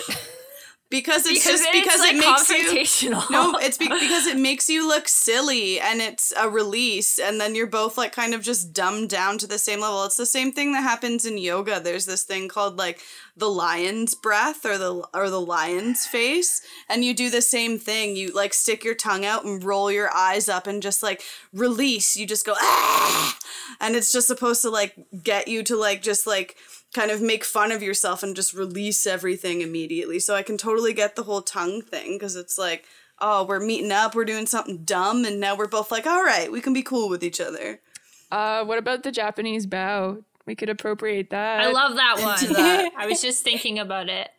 [0.91, 3.09] because it's Because just it's, because like, it makes you.
[3.31, 7.55] No, it's be- because it makes you look silly and it's a release, and then
[7.55, 10.03] you're both like kind of just dumbed down to the same level.
[10.05, 11.79] It's the same thing that happens in yoga.
[11.79, 12.99] There's this thing called like
[13.35, 18.15] the lion's breath or the or the lion's face, and you do the same thing.
[18.15, 21.21] You like stick your tongue out and roll your eyes up and just like
[21.53, 22.15] release.
[22.17, 23.37] You just go ah,
[23.79, 26.57] and it's just supposed to like get you to like just like
[26.93, 30.19] kind of make fun of yourself and just release everything immediately.
[30.19, 32.85] So I can totally get the whole tongue thing because it's like,
[33.19, 36.51] oh, we're meeting up, we're doing something dumb, and now we're both like, all right,
[36.51, 37.79] we can be cool with each other.
[38.31, 40.23] Uh, what about the Japanese bow?
[40.47, 41.61] We could appropriate that.
[41.61, 42.53] I love that one.
[42.53, 42.91] that.
[42.97, 44.29] I was just thinking about it.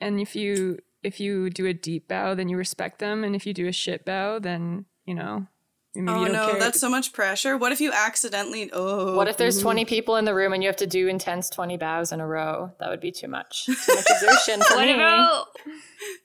[0.00, 3.46] and if you if you do a deep bow, then you respect them, and if
[3.46, 5.46] you do a shit bow, then you know
[5.94, 6.58] maybe oh you don't no, care.
[6.60, 7.56] that's so much pressure.
[7.56, 8.70] What if you accidentally?
[8.72, 9.66] Oh, What if there's mm-hmm.
[9.66, 12.26] 20 people in the room and you have to do intense 20 bows in a
[12.26, 12.72] row?
[12.80, 13.66] That would be too much.
[13.66, 14.94] Too much exertion What me.
[14.94, 15.46] about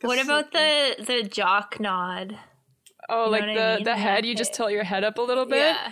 [0.01, 2.37] what about the the jock nod?
[3.09, 3.83] oh, know like what I the mean?
[3.83, 4.25] the Yeah, head.
[4.25, 5.57] You just tilt your head up a little bit.
[5.75, 5.91] Yeah.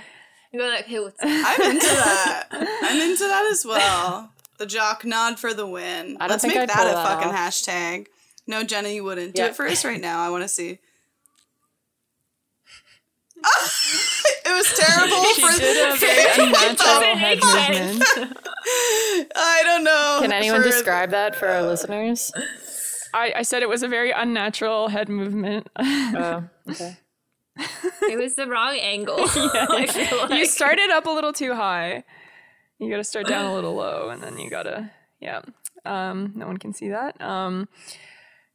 [0.54, 1.26] You go like, hey, what's up?
[1.30, 2.48] I'm into that.
[2.52, 4.32] I'm into that as well.
[4.58, 6.18] The jock nod for the win.
[6.20, 7.36] I don't Let's think make I'd that pull a that fucking off.
[7.36, 8.08] hashtag.
[8.48, 9.36] No, Jenna, you wouldn't.
[9.36, 9.50] Do Yeah.
[9.50, 10.20] it for us right now.
[10.22, 10.80] I want to see.
[14.46, 18.04] it was terrible She for did a very unnatural head movement.
[19.36, 20.20] I don't know.
[20.22, 22.32] Can anyone for- describe that for our listeners?
[23.14, 25.68] I, I said it was a very unnatural head movement.
[25.78, 26.98] Oh, okay.
[28.04, 29.18] It was the wrong angle.
[29.20, 30.32] I feel like.
[30.32, 32.04] you started up a little too high.
[32.80, 35.42] You got to start down a little low, and then you gotta, yeah.
[35.84, 37.20] Um, no one can see that.
[37.22, 37.68] Um,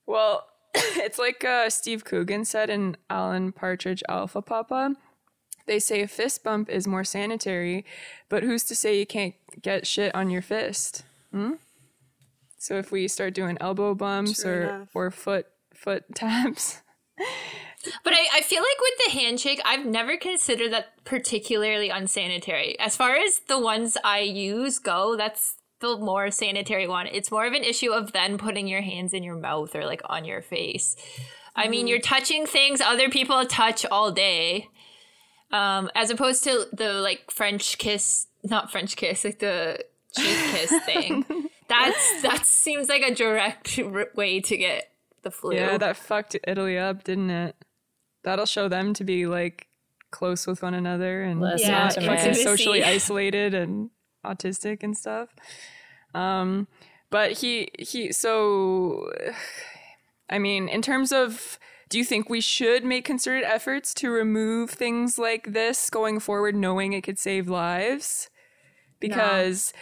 [0.07, 4.95] well, it's like uh, Steve Coogan said in Alan Partridge Alpha Papa.
[5.67, 7.85] They say a fist bump is more sanitary,
[8.29, 11.05] but who's to say you can't get shit on your fist?
[11.31, 11.53] Hmm?
[12.59, 14.89] So if we start doing elbow bumps True or enough.
[14.95, 16.81] or foot foot taps,
[18.05, 22.79] But I, I feel like with the handshake, I've never considered that particularly unsanitary.
[22.79, 27.07] As far as the ones I use go, that's the more sanitary one.
[27.09, 30.01] It's more of an issue of then putting your hands in your mouth or like
[30.07, 30.97] on your face.
[31.55, 34.69] I mean, you're touching things other people touch all day.
[35.51, 39.85] Um, as opposed to the like French kiss, not French kiss, like the
[40.17, 41.27] cheek kiss thing.
[41.69, 44.93] That's that seems like a direct r- way to get
[45.23, 45.55] the flu.
[45.55, 47.57] Yeah, that fucked Italy up, didn't it?
[48.25, 49.67] That'll show them to be like
[50.11, 53.91] close with one another and Less not fucking socially isolated and
[54.25, 55.31] autistic and stuff.
[56.15, 56.69] Um,
[57.11, 59.11] but he he so
[60.31, 61.59] I mean, in terms of
[61.89, 66.57] do you think we should make concerted efforts to remove things like this going forward,
[66.57, 68.31] knowing it could save lives?
[68.99, 69.75] Because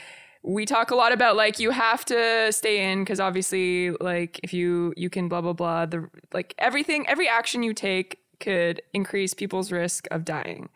[0.43, 4.53] we talk a lot about like you have to stay in because obviously like if
[4.53, 9.35] you you can blah blah blah the like everything every action you take could increase
[9.35, 10.71] people's risk of dying.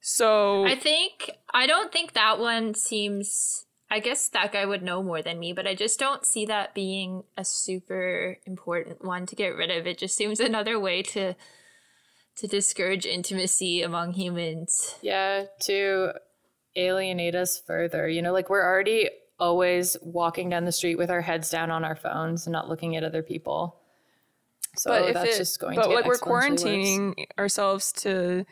[0.00, 3.66] So I think I don't think that one seems.
[3.90, 6.74] I guess that guy would know more than me, but I just don't see that
[6.74, 9.86] being a super important one to get rid of.
[9.86, 11.34] It just seems another way to
[12.36, 14.96] to discourage intimacy among humans.
[15.02, 16.12] Yeah, to
[16.74, 18.08] alienate us further.
[18.08, 21.84] You know, like we're already always walking down the street with our heads down on
[21.84, 23.81] our phones and not looking at other people.
[24.76, 26.62] So but if that's it, just going but to get like we're exponentially worse.
[26.62, 28.44] quarantining ourselves to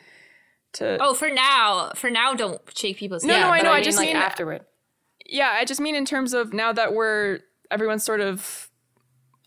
[0.73, 3.43] to Oh, for now, for now, don't shake people's No, hands.
[3.45, 4.61] no, I know, I mean, just like mean- afterward.
[5.25, 8.69] yeah i just mean in terms of now that we're everyone's sort of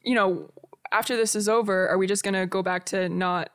[0.02, 0.50] you know
[0.92, 3.50] after this is over are we just going to go back to not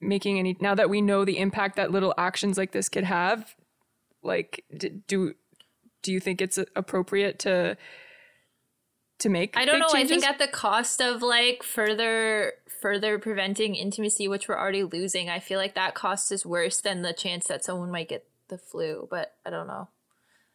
[0.00, 3.54] making any now that we know the impact that little actions like this could have
[4.22, 5.34] like d- do
[6.02, 7.76] do you think it's appropriate to
[9.20, 9.88] to make I don't know.
[9.92, 15.28] I think at the cost of like further further preventing intimacy, which we're already losing,
[15.28, 18.58] I feel like that cost is worse than the chance that someone might get the
[18.58, 19.08] flu.
[19.10, 19.88] But I don't know.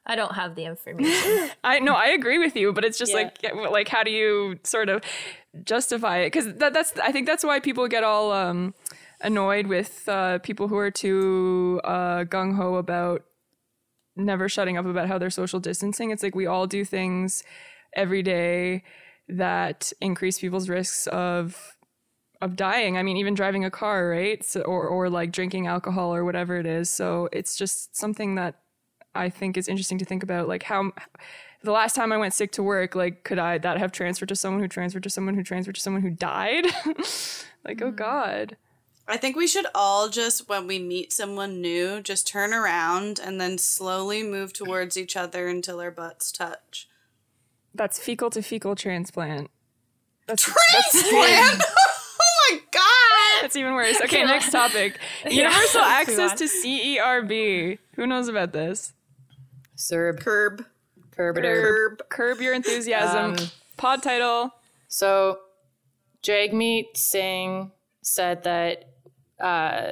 [0.06, 1.49] I don't have the information.
[1.63, 3.30] I no, I agree with you, but it's just Yeah.
[3.54, 5.04] like like how do you sort of
[5.63, 6.28] justify it?
[6.28, 8.73] Because that, that's I think that's why people get all um,
[9.21, 13.23] annoyed with uh, people who are too uh, gung ho about
[14.15, 16.12] never shutting up about how they're social distancing.
[16.12, 17.43] It's like we all do things
[17.95, 18.84] every day
[19.27, 21.77] that increase people's risks of
[22.41, 22.97] of dying.
[22.97, 24.43] I mean, even driving a car, right?
[24.43, 26.89] So, or or like drinking alcohol or whatever it is.
[26.89, 28.56] So it's just something that
[29.15, 30.47] I think is interesting to think about.
[30.47, 30.91] Like how
[31.63, 34.36] the last time I went sick to work, like could I that have transferred to
[34.36, 36.65] someone who transferred to someone who transferred to someone who died?
[37.65, 37.95] like oh mm-hmm.
[37.95, 38.58] god.
[39.08, 43.39] I think we should all just, when we meet someone new, just turn around and
[43.39, 46.88] then slowly move towards each other until our butts touch.
[47.75, 49.49] That's fecal to fecal transplant.
[50.27, 51.62] That's Transplant?
[52.21, 53.41] oh my god!
[53.41, 53.99] That's even worse.
[54.01, 54.99] Okay, next topic.
[55.29, 57.77] Universal access to CERB.
[57.95, 58.93] Who knows about this?
[59.75, 60.65] Serb, Curb.
[61.12, 61.62] Kerbiter.
[61.62, 62.09] Curb.
[62.09, 63.33] Curb Your Enthusiasm.
[63.33, 63.36] Um,
[63.75, 64.51] Pod title.
[64.88, 65.39] So,
[66.21, 68.93] Jagmeet Singh said that
[69.39, 69.91] uh,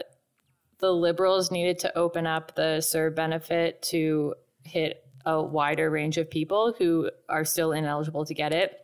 [0.79, 6.29] the liberals needed to open up the CERB benefit to hit a wider range of
[6.29, 8.77] people who are still ineligible to get it.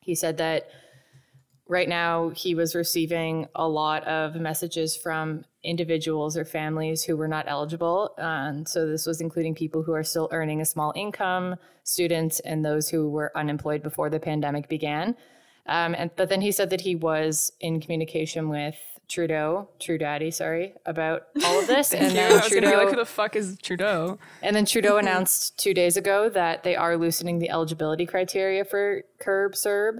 [0.00, 0.68] He said that
[1.68, 7.28] right now he was receiving a lot of messages from individuals or families who were
[7.28, 8.14] not eligible.
[8.18, 12.64] And so this was including people who are still earning a small income, students, and
[12.64, 15.16] those who were unemployed before the pandemic began.
[15.66, 18.76] Um, and but then he said that he was in communication with
[19.08, 21.92] Trudeau, Trudaddy, sorry, about all of this.
[21.92, 24.18] and Yeah, then I was gonna be like, who the fuck is Trudeau?
[24.42, 29.02] and then Trudeau announced two days ago that they are loosening the eligibility criteria for
[29.18, 29.98] curb CERB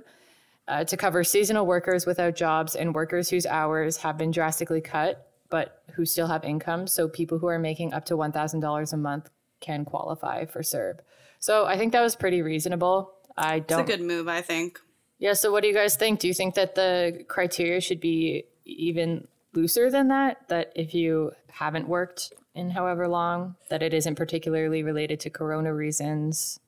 [0.68, 5.30] uh, to cover seasonal workers without jobs and workers whose hours have been drastically cut,
[5.50, 6.86] but who still have income.
[6.86, 9.28] So people who are making up to $1,000 a month
[9.60, 11.00] can qualify for CERB.
[11.38, 13.12] So I think that was pretty reasonable.
[13.36, 13.80] I don't.
[13.80, 14.78] It's a good move, I think.
[15.18, 15.34] yeah.
[15.34, 16.20] So what do you guys think?
[16.20, 20.48] Do you think that the criteria should be even looser than that?
[20.48, 25.74] That if you haven't worked in however long, that it isn't particularly related to corona
[25.74, 26.60] reasons,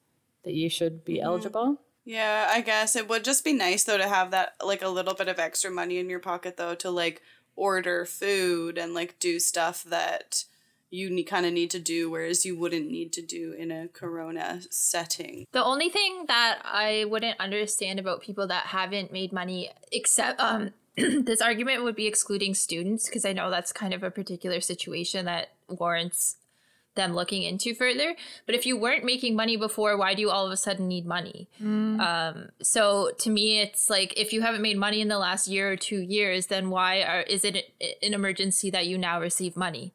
[0.44, 1.80] that you should be eligible?
[2.04, 5.14] Yeah, I guess it would just be nice though to have that like a little
[5.14, 7.20] bit of extra money in your pocket though to like
[7.56, 10.44] order food and like do stuff that
[10.88, 13.88] you ne- kind of need to do whereas you wouldn't need to do in a
[13.88, 15.46] corona setting.
[15.50, 20.70] The only thing that I wouldn't understand about people that haven't made money, except um,
[21.24, 25.26] this argument would be excluding students, because I know that's kind of a particular situation
[25.26, 26.36] that warrants
[26.96, 28.16] them looking into further.
[28.46, 31.06] But if you weren't making money before, why do you all of a sudden need
[31.06, 31.48] money?
[32.00, 35.70] Um, so to me, it's like if you haven't made money in the last year
[35.70, 39.92] or two years, then why are, is it an emergency that you now receive money?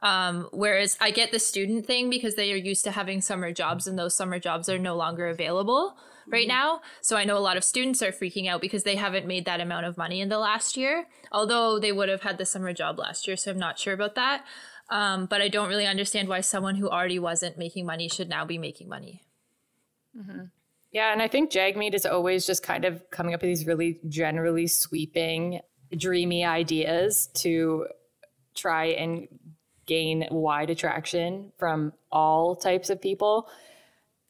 [0.00, 3.86] Um, whereas I get the student thing because they are used to having summer jobs
[3.86, 6.80] and those summer jobs are no longer available right now.
[7.00, 9.60] So I know a lot of students are freaking out because they haven't made that
[9.60, 12.98] amount of money in the last year, although they would have had the summer job
[12.98, 13.36] last year.
[13.36, 14.44] So I'm not sure about that.
[14.90, 18.44] Um, but I don't really understand why someone who already wasn't making money should now
[18.44, 19.22] be making money.
[20.92, 23.98] Yeah, and I think Jagmeet is always just kind of coming up with these really
[24.08, 25.60] generally sweeping,
[25.96, 27.88] dreamy ideas to
[28.54, 29.26] try and
[29.86, 33.48] gain wide attraction from all types of people.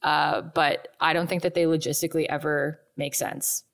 [0.05, 3.64] Uh, but I don't think that they logistically ever make sense.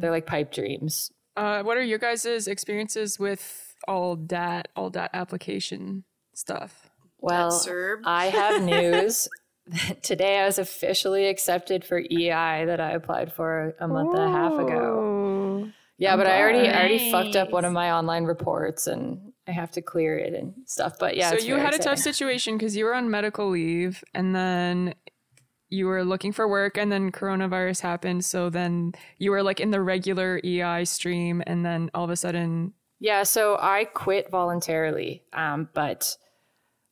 [0.00, 1.10] They're like pipe dreams.
[1.36, 6.04] Uh, what are your guys' experiences with all that all that application
[6.34, 6.90] stuff?
[7.18, 7.50] Well,
[8.04, 9.28] I have news.
[10.02, 14.30] Today I was officially accepted for EI that I applied for a month and a
[14.30, 15.70] half ago.
[15.98, 19.52] Yeah, but I already I already fucked up one of my online reports and I
[19.52, 20.98] have to clear it and stuff.
[20.98, 23.50] But yeah, so it's you very had a tough situation because you were on medical
[23.50, 24.94] leave and then
[25.70, 28.24] you were looking for work and then coronavirus happened.
[28.24, 32.16] So then you were like in the regular ei stream and then all of a
[32.16, 36.16] sudden Yeah, so I quit voluntarily, um, but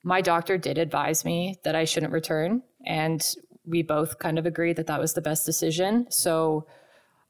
[0.03, 3.23] my doctor did advise me that I shouldn't return, and
[3.67, 6.07] we both kind of agreed that that was the best decision.
[6.11, 6.67] So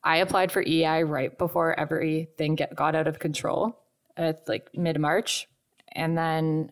[0.04, 3.76] I applied for EI right before everything get, got out of control
[4.16, 5.48] at like mid March,
[5.90, 6.70] and then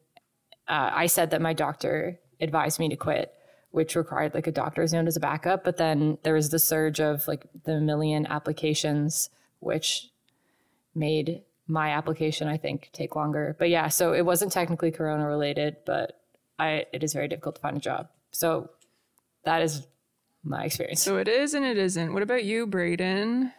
[0.69, 3.33] uh, I said that my doctor advised me to quit,
[3.77, 5.63] which required like a doctor's note as a backup.
[5.63, 10.09] But then there was the surge of like the million applications, which
[10.95, 13.55] made my application I think take longer.
[13.59, 16.19] But yeah, so it wasn't technically corona related, but
[16.59, 18.09] I it is very difficult to find a job.
[18.31, 18.71] So
[19.45, 19.87] that is
[20.43, 21.03] my experience.
[21.03, 23.53] so it is and it isn't what about you braden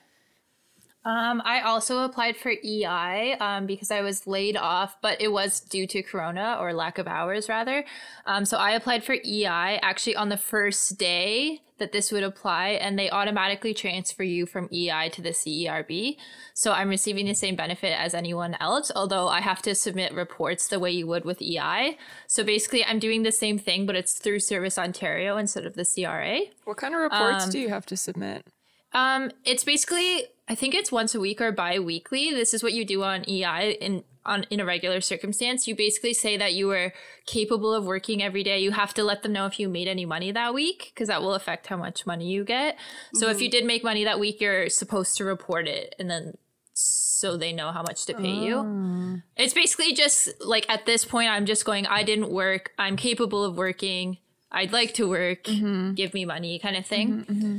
[1.08, 5.62] Um, I also applied for EI um, because I was laid off, but it was
[5.62, 7.86] due to Corona or lack of hours, rather.
[8.26, 12.72] Um, so I applied for EI actually on the first day that this would apply,
[12.72, 16.18] and they automatically transfer you from EI to the CERB.
[16.54, 20.68] So I'm receiving the same benefit as anyone else, although I have to submit reports
[20.68, 21.98] the way you would with EI.
[22.28, 25.86] So basically, I'm doing the same thing, but it's through Service Ontario instead of the
[25.86, 26.42] CRA.
[26.66, 28.46] what kind of reports do you have to submit
[28.92, 32.32] Um, it's basically I think it's once a week or bi-weekly.
[32.32, 35.68] This is what you do on EI in on in a regular circumstance.
[35.68, 36.94] You basically say that you were
[37.26, 38.60] capable of working every day.
[38.60, 41.22] You have to let them know if you made any money that week because that
[41.22, 42.78] will affect how much money you get.
[43.14, 43.52] So if you mm-hmm.
[43.52, 46.38] did make money that week, you're supposed to report it and then
[46.74, 48.56] so they know how much to pay you.
[48.58, 49.22] Oh.
[49.36, 52.72] It's basically just like at this point I'm just going I didn't work.
[52.78, 54.20] I'm capable of working.
[54.52, 55.44] I'd like to work.
[55.46, 55.94] Mm-hmm.
[55.94, 57.26] Give me money kind of thing.
[57.26, 57.58] Mm-hmm,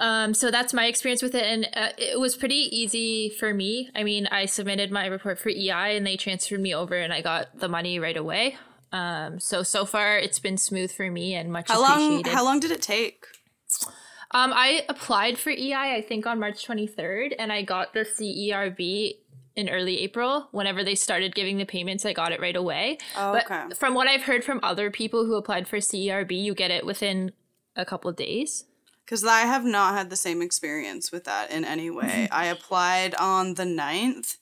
[0.00, 3.90] Um, so that's my experience with it, and uh, it was pretty easy for me.
[3.94, 7.20] I mean, I submitted my report for EI, and they transferred me over, and I
[7.20, 8.56] got the money right away.
[8.92, 12.24] Um, so so far it's been smooth for me and much How long?
[12.24, 13.24] How long did it take?
[14.32, 19.16] Um, I applied for EI, I think on March 23rd, and I got the CERB
[19.56, 20.48] in early April.
[20.52, 22.98] Whenever they started giving the payments, I got it right away.
[23.16, 23.74] Oh, but okay.
[23.74, 27.32] from what I've heard from other people who applied for CERB, you get it within
[27.76, 28.64] a couple of days.
[29.10, 32.28] Because I have not had the same experience with that in any way.
[32.30, 34.36] I applied on the 9th,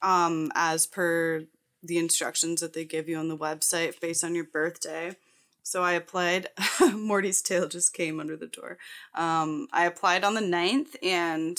[0.00, 1.44] um, as per
[1.82, 5.14] the instructions that they give you on the website based on your birthday.
[5.62, 6.48] So I applied.
[6.94, 8.78] Morty's tail just came under the door.
[9.14, 11.58] Um, I applied on the 9th and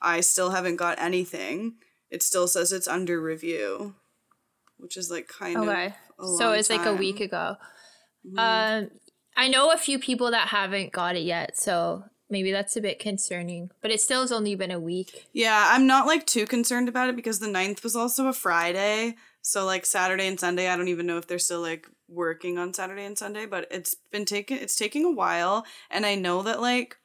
[0.00, 1.74] I still haven't got anything.
[2.10, 3.94] It still says it's under review,
[4.78, 5.94] which is like kind Okay.
[6.18, 6.38] of.
[6.38, 7.58] So it's like a week ago.
[8.38, 8.90] Um,
[9.36, 12.98] I know a few people that haven't got it yet, so maybe that's a bit
[12.98, 13.70] concerning.
[13.80, 15.26] But it still has only been a week.
[15.32, 19.16] Yeah, I'm not like too concerned about it because the 9th was also a Friday.
[19.42, 22.72] So like Saturday and Sunday, I don't even know if they're still like working on
[22.74, 26.60] Saturday and Sunday, but it's been taking it's taking a while and I know that
[26.60, 26.96] like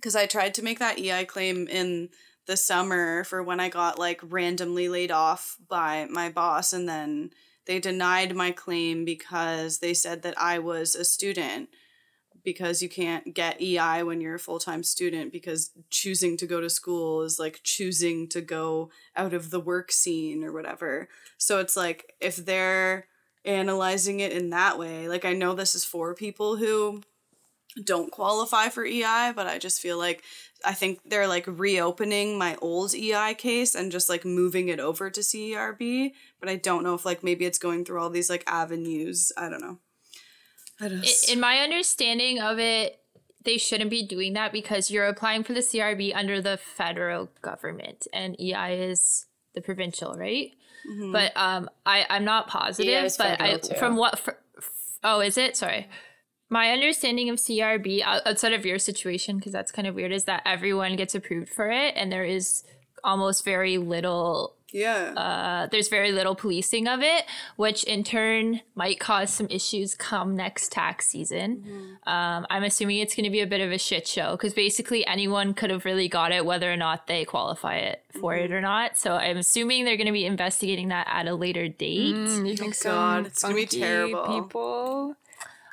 [0.00, 2.10] cuz I tried to make that EI claim in
[2.46, 7.30] the summer for when I got like randomly laid off by my boss and then
[7.66, 11.68] they denied my claim because they said that I was a student
[12.44, 16.60] because you can't get EI when you're a full time student because choosing to go
[16.60, 21.08] to school is like choosing to go out of the work scene or whatever.
[21.38, 23.06] So it's like if they're
[23.44, 27.02] analyzing it in that way, like I know this is for people who
[27.84, 30.22] don't qualify for EI, but I just feel like
[30.64, 35.10] I think they're like reopening my old EI case and just like moving it over
[35.10, 38.44] to CERB, but I don't know if like maybe it's going through all these like
[38.46, 39.32] avenues.
[39.36, 39.78] I don't know.
[40.80, 42.98] I I- just In my understanding of it,
[43.44, 48.06] they shouldn't be doing that because you're applying for the CERB under the federal government,
[48.12, 50.50] and EI is the provincial, right?
[51.12, 54.70] But um, I I'm not positive, EI is but I from what fr- f-
[55.04, 55.88] oh is it sorry.
[56.52, 60.42] My understanding of CERB outside of your situation, because that's kind of weird, is that
[60.44, 62.64] everyone gets approved for it, and there is
[63.02, 65.12] almost very little yeah.
[65.16, 67.24] uh, there's very little policing of it,
[67.56, 71.96] which in turn might cause some issues come next tax season.
[72.06, 75.06] Um, I'm assuming it's going to be a bit of a shit show because basically
[75.06, 78.60] anyone could have really got it, whether or not they qualify it for it or
[78.60, 78.98] not.
[78.98, 82.14] So I'm assuming they're going to be investigating that at a later date.
[82.14, 84.26] Mm, you think Oh God, it's gonna be terrible.
[84.26, 85.16] People.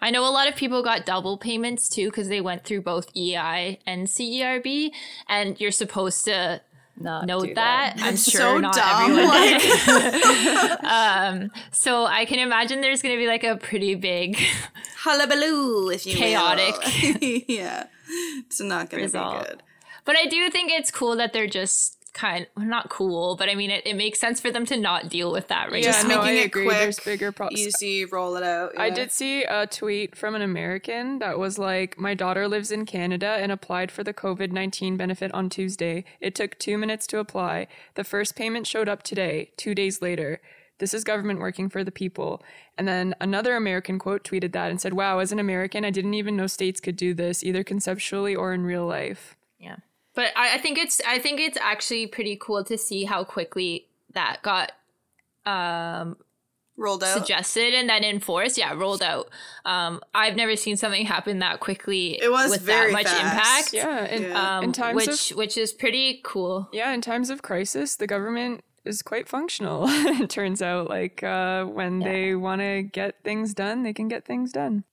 [0.01, 3.09] I know a lot of people got double payments too because they went through both
[3.15, 4.91] EI and CERB,
[5.27, 6.61] and you're supposed to
[7.01, 7.95] not note do that.
[7.99, 9.11] I'm It's sure so not dumb.
[9.11, 9.27] everyone
[10.83, 14.37] Like, um, So I can imagine there's going to be like a pretty big
[14.97, 16.75] hullabaloo, if you Chaotic.
[17.21, 17.41] will.
[17.47, 17.87] yeah,
[18.39, 19.63] it's not going to be good.
[20.05, 23.55] But I do think it's cool that they're just kind well, not cool, but I
[23.55, 26.15] mean it, it makes sense for them to not deal with that right Just now.
[26.15, 26.65] no, I making it agree.
[26.65, 27.59] quick, There's bigger problems.
[27.59, 28.71] Easy, roll it out.
[28.77, 32.85] I did see a tweet from an American that was like, My daughter lives in
[32.85, 36.05] Canada and applied for the COVID 19 benefit on Tuesday.
[36.19, 37.67] It took two minutes to apply.
[37.95, 40.41] The first payment showed up today, two days later.
[40.79, 42.41] This is government working for the people.
[42.77, 46.13] And then another American quote tweeted that and said, Wow, as an American, I didn't
[46.13, 49.35] even know states could do this, either conceptually or in real life.
[49.59, 49.75] Yeah.
[50.15, 53.87] But I, I think it's I think it's actually pretty cool to see how quickly
[54.13, 54.71] that got
[55.45, 56.17] um
[56.77, 57.17] rolled out.
[57.17, 58.57] suggested and then enforced.
[58.57, 59.29] Yeah, rolled out.
[59.65, 63.21] Um I've never seen something happen that quickly It was with very that much fast.
[63.21, 63.73] impact.
[63.73, 64.05] Yeah.
[64.05, 64.57] And, Yeah.
[64.57, 66.69] Um, in times which of which is pretty cool.
[66.73, 69.83] yeah, in times of crisis, the government is quite functional.
[69.87, 74.25] it turns out, like uh, when they want to get things done, they can get
[74.25, 74.85] things done.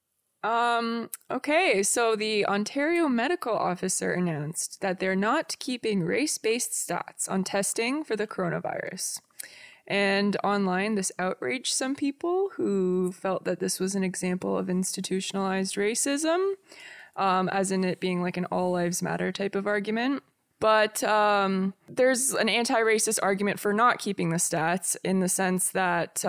[0.46, 7.28] Um, okay, so the Ontario medical officer announced that they're not keeping race based stats
[7.28, 9.20] on testing for the coronavirus.
[9.88, 15.74] And online, this outraged some people who felt that this was an example of institutionalized
[15.74, 16.54] racism,
[17.16, 20.22] um, as in it being like an all lives matter type of argument.
[20.60, 25.70] But um, there's an anti racist argument for not keeping the stats in the sense
[25.70, 26.24] that.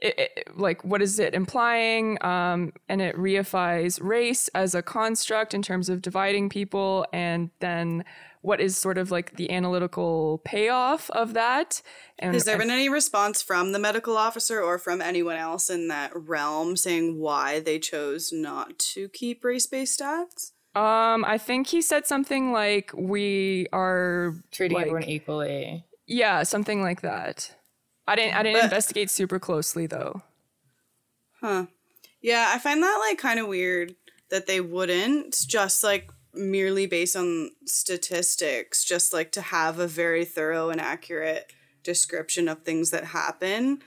[0.00, 5.54] It, it- like what is it implying um, and it reifies race as a construct
[5.54, 8.04] in terms of dividing people and then
[8.40, 11.82] what is sort of like the analytical payoff of that
[12.18, 15.88] and Has there been any response from the medical officer or from anyone else in
[15.88, 20.52] that realm saying why they chose not to keep race based stats?
[20.76, 25.84] um i think he said something like we are Treating like- everyone equally.
[26.06, 27.54] yeah something like that
[28.08, 30.22] i didn't i didn't But- investigate super closely though
[31.40, 31.66] Huh.
[32.20, 33.94] Yeah, I find that like kind of weird
[34.28, 40.24] that they wouldn't just like merely based on statistics, just like to have a very
[40.24, 41.52] thorough and accurate
[41.84, 43.78] description of things that happen.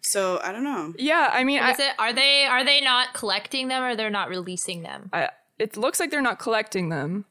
[0.00, 0.94] So I don't know.
[0.98, 4.30] yeah i mean I, it are they are they not collecting them or they're not
[4.30, 5.10] releasing them?
[5.12, 5.28] I,
[5.58, 7.26] it looks like they're not collecting them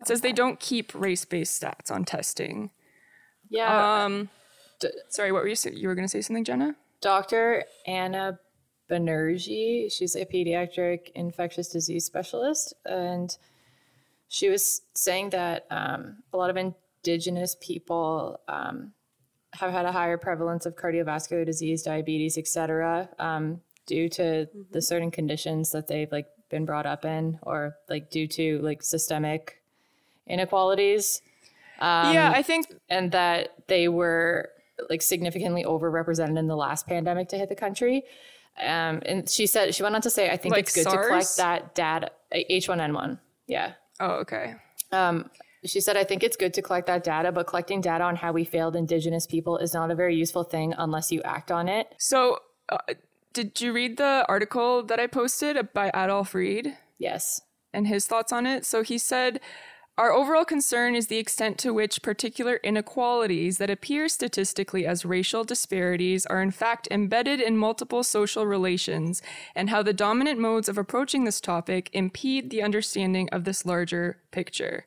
[0.00, 2.70] it says they don't keep race-based stats on testing
[3.48, 4.04] Yeah.
[4.04, 4.28] Um,
[5.08, 5.56] sorry, what were you?
[5.72, 6.76] You were going to say something, Jenna?
[7.00, 7.64] Dr.
[7.86, 8.38] Anna
[8.90, 13.36] Banerji, she's a pediatric infectious disease specialist, and
[14.28, 18.92] she was saying that um, a lot of indigenous people um,
[19.52, 25.10] have had a higher prevalence of cardiovascular disease, diabetes, etc., um, due to the certain
[25.10, 29.62] conditions that they've like been brought up in, or like due to like systemic
[30.26, 31.22] inequalities
[32.12, 34.50] yeah, I think and that they were
[34.90, 38.04] like significantly overrepresented in the last pandemic to hit the country.
[38.58, 40.96] Um, and she said she went on to say, I think Like it's good to
[40.96, 43.18] collect that data, H1N1.
[43.46, 43.72] Yeah.
[44.00, 44.54] Oh, okay.
[44.92, 45.30] Um,
[45.64, 48.32] she said, I think it's good to collect that data, but collecting data on how
[48.32, 51.94] we failed Indigenous people is not a very useful thing unless you act on it.
[51.98, 52.78] So, uh,
[53.32, 57.40] did you read the article that I posted by Adolph Reed Yes.
[57.72, 58.64] and his thoughts on it?
[58.64, 59.40] So he said.
[59.98, 65.42] Our overall concern is the extent to which particular inequalities that appear statistically as racial
[65.42, 69.22] disparities are in fact embedded in multiple social relations,
[69.54, 74.18] and how the dominant modes of approaching this topic impede the understanding of this larger
[74.32, 74.84] picture.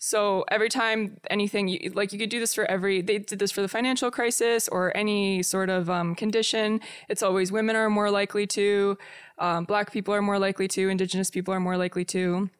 [0.00, 3.60] So every time anything, like you could do this for every, they did this for
[3.60, 6.80] the financial crisis or any sort of um, condition.
[7.08, 8.98] It's always women are more likely to,
[9.38, 12.50] um, black people are more likely to, indigenous people are more likely to.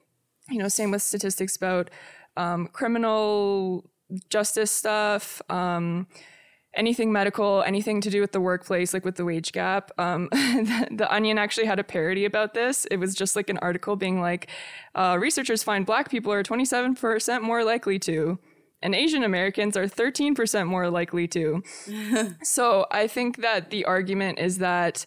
[0.50, 1.90] You know, same with statistics about
[2.36, 3.90] um, criminal
[4.28, 6.06] justice stuff, um,
[6.74, 9.90] anything medical, anything to do with the workplace, like with the wage gap.
[9.98, 12.84] Um, the, the Onion actually had a parody about this.
[12.86, 14.48] It was just like an article being like,
[14.94, 18.38] uh, researchers find black people are 27% more likely to.
[18.82, 21.62] And Asian Americans are 13% more likely to.
[22.42, 25.04] so I think that the argument is that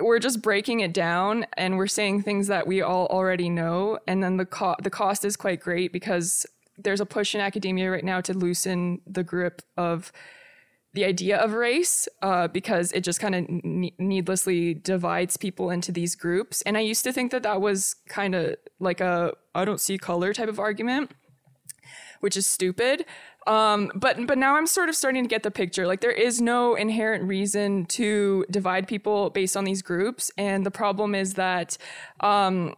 [0.00, 3.98] we're just breaking it down and we're saying things that we all already know.
[4.06, 6.46] And then the, co- the cost is quite great because
[6.78, 10.12] there's a push in academia right now to loosen the grip of
[10.96, 15.92] the idea of race uh, because it just kind of ne- needlessly divides people into
[15.92, 16.62] these groups.
[16.62, 19.98] And I used to think that that was kind of like a I don't see
[19.98, 21.12] color type of argument,
[22.20, 23.04] which is stupid.
[23.46, 25.86] Um, but but now I'm sort of starting to get the picture.
[25.86, 30.70] Like there is no inherent reason to divide people based on these groups, and the
[30.70, 31.76] problem is that.
[32.20, 32.74] Um,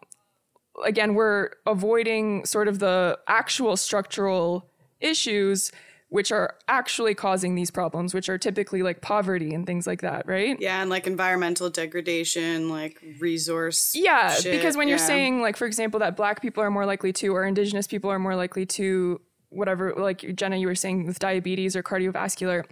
[0.84, 4.70] again, we're avoiding sort of the actual structural
[5.00, 5.72] issues
[6.10, 10.26] which are actually causing these problems, which are typically like poverty and things like that,
[10.26, 10.56] right?
[10.58, 13.94] Yeah, and like environmental degradation, like resource.
[13.94, 17.12] Yeah, shit, because when you're saying, like, for example, that black people are more likely
[17.14, 19.20] to, or indigenous people are more likely to,
[19.50, 22.64] whatever, like Jenna, you were saying with diabetes or cardiovascular,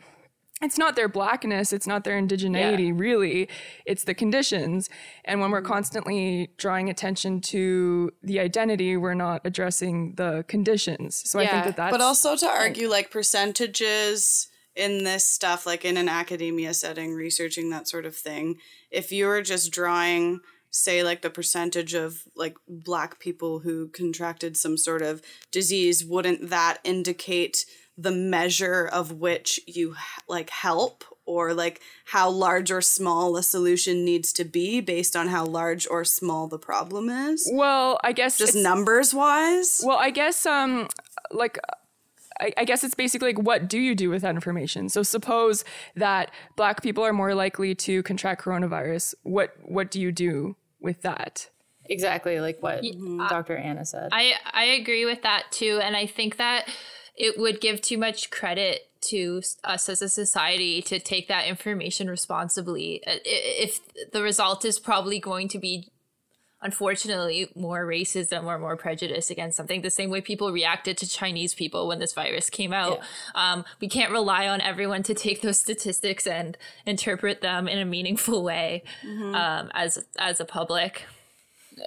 [0.62, 3.48] it's not their blackness, it's not their indigeneity, really.
[3.84, 4.88] It's the conditions.
[5.24, 5.72] And when we're mm-hmm.
[5.72, 11.22] constantly drawing attention to the identity, we're not addressing the conditions.
[11.28, 11.92] So I think that that's.
[11.92, 17.68] But also to argue like percentages in this stuff, like in an academia setting, researching
[17.70, 18.56] that sort of thing,
[18.90, 20.40] if you're just drawing,
[20.76, 26.50] say, like the percentage of like black people who contracted some sort of disease, wouldn't
[26.50, 27.64] that indicate
[27.98, 29.94] the measure of which you
[30.28, 31.04] like help?
[31.28, 35.84] Or like how large or small a solution needs to be based on how large
[35.90, 37.50] or small the problem is?
[37.52, 38.38] well, I guess.
[38.38, 39.82] Just numbers wise?
[39.84, 40.86] Well, I guess um
[41.32, 41.58] like
[42.40, 44.88] I, I guess it's basically like what do you do with that information?
[44.88, 45.64] So suppose
[45.94, 49.14] that black people are more likely to contract coronavirus.
[49.22, 51.48] What what do you do with that?
[51.88, 53.20] Exactly like what mm-hmm.
[53.20, 53.56] uh, Dr.
[53.56, 54.08] Anna said.
[54.12, 56.68] I I agree with that too, and I think that
[57.16, 62.08] it would give too much credit to us as a society to take that information
[62.08, 63.02] responsibly.
[63.06, 63.80] I- i- If
[64.12, 65.88] the result is probably going to be,
[66.62, 71.54] unfortunately, more racism or more prejudice against something, the same way people reacted to Chinese
[71.54, 73.00] people when this virus came out.
[73.34, 77.84] Um, we can't rely on everyone to take those statistics and interpret them in a
[77.84, 78.82] meaningful way
[79.34, 81.04] um, as as a public.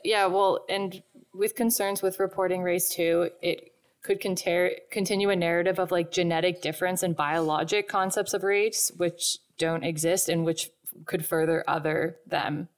[0.04, 1.02] Yeah, well, and
[1.34, 7.04] with concerns with reporting race too, it could continue a narrative of like genetic difference
[7.04, 10.70] and biologic concepts of race, which don't exist and which
[11.06, 12.70] could further other them.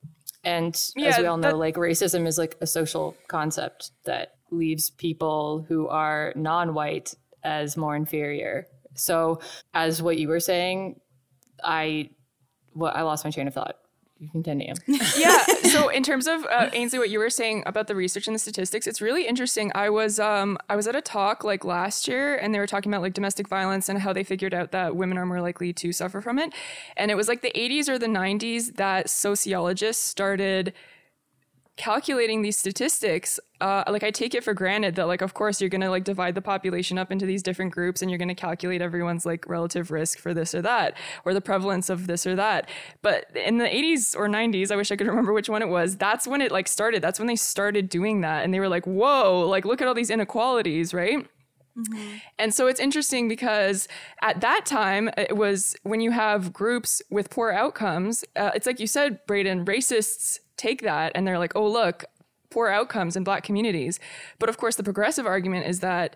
[0.44, 4.90] And as we all know, that- like racism is like a social concept that leaves
[4.90, 7.14] people who are non-white
[7.44, 8.68] as more inferior.
[8.96, 9.40] So,
[9.74, 11.00] as what you were saying,
[11.64, 12.10] I
[12.74, 13.76] well, I lost my train of thought.
[14.22, 14.76] You continue.
[15.18, 15.44] yeah.
[15.64, 18.40] So in terms of uh, Ainsley, what you were saying about the research and the
[18.40, 19.72] statistics, it's really interesting.
[19.74, 22.94] I was um I was at a talk like last year, and they were talking
[22.94, 25.92] about like domestic violence and how they figured out that women are more likely to
[25.92, 26.54] suffer from it.
[26.96, 30.74] And it was like the 80s or the 90s that sociologists started
[31.82, 35.70] calculating these statistics uh, like i take it for granted that like of course you're
[35.70, 39.26] gonna like divide the population up into these different groups and you're gonna calculate everyone's
[39.26, 42.70] like relative risk for this or that or the prevalence of this or that.
[43.02, 45.98] But in the 80s or 90s i wish i could remember which one it was
[45.98, 47.02] that's when it like started.
[47.02, 48.44] That's when they started doing that.
[48.44, 51.26] And they were like whoa like look at all these inequalities right?
[52.38, 53.88] And so it's interesting because
[54.22, 58.82] at that time, it was when you have groups with poor outcomes, uh, it's like
[58.82, 62.06] you said, Braden, racists take that and they're like, oh, look,
[62.50, 64.00] poor outcomes in black communities.
[64.40, 66.16] But of course, the progressive argument is that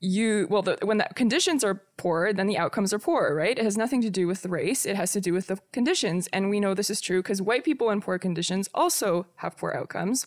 [0.00, 3.56] you, well, the, when the conditions are poor, then the outcomes are poor, right?
[3.56, 6.28] It has nothing to do with the race, it has to do with the conditions.
[6.32, 9.72] And we know this is true because white people in poor conditions also have poor
[9.72, 10.26] outcomes.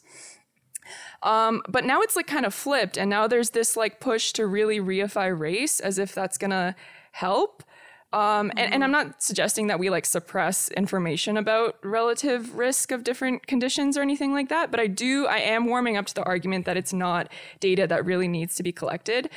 [1.23, 4.45] Um, but now it's like kind of flipped, and now there's this like push to
[4.45, 6.75] really reify race as if that's gonna
[7.11, 7.63] help.
[8.15, 13.03] Um, and, and I'm not suggesting that we like suppress information about relative risk of
[13.03, 16.23] different conditions or anything like that, but I do, I am warming up to the
[16.23, 19.29] argument that it's not data that really needs to be collected.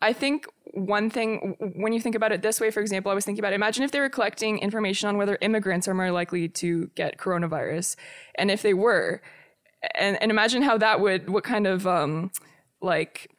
[0.00, 3.24] I think one thing, when you think about it this way, for example, I was
[3.24, 6.92] thinking about imagine if they were collecting information on whether immigrants are more likely to
[6.94, 7.96] get coronavirus.
[8.36, 9.20] And if they were,
[9.98, 12.30] and, and imagine how that would, what kind of um,
[12.80, 13.32] like,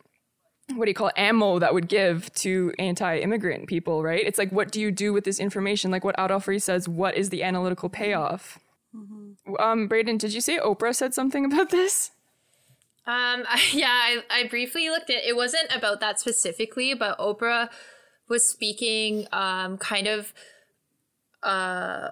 [0.75, 4.25] what do you call it, ammo that would give to anti-immigrant people, right?
[4.25, 5.91] It's like, what do you do with this information?
[5.91, 8.59] Like what Adolph Reed says, what is the analytical payoff?
[9.59, 12.11] Um, Braden, did you say Oprah said something about this?
[13.05, 15.35] Um, yeah, I, I briefly looked at it.
[15.35, 17.69] wasn't about that specifically, but Oprah
[18.29, 20.33] was speaking, um, kind of,
[21.41, 22.11] uh,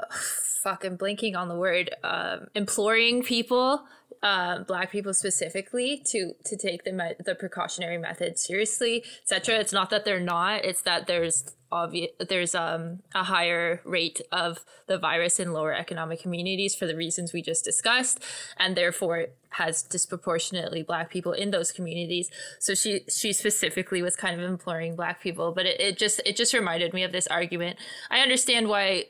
[0.61, 3.83] fuck, I'm blanking on the word, um, imploring people,
[4.23, 9.59] um, black people specifically, to to take the me- the precautionary method seriously, etc.
[9.59, 14.65] It's not that they're not; it's that there's obvious there's um a higher rate of
[14.87, 18.19] the virus in lower economic communities for the reasons we just discussed,
[18.57, 22.29] and therefore has disproportionately black people in those communities.
[22.59, 26.35] So she she specifically was kind of imploring black people, but it, it just it
[26.35, 27.79] just reminded me of this argument.
[28.11, 29.05] I understand why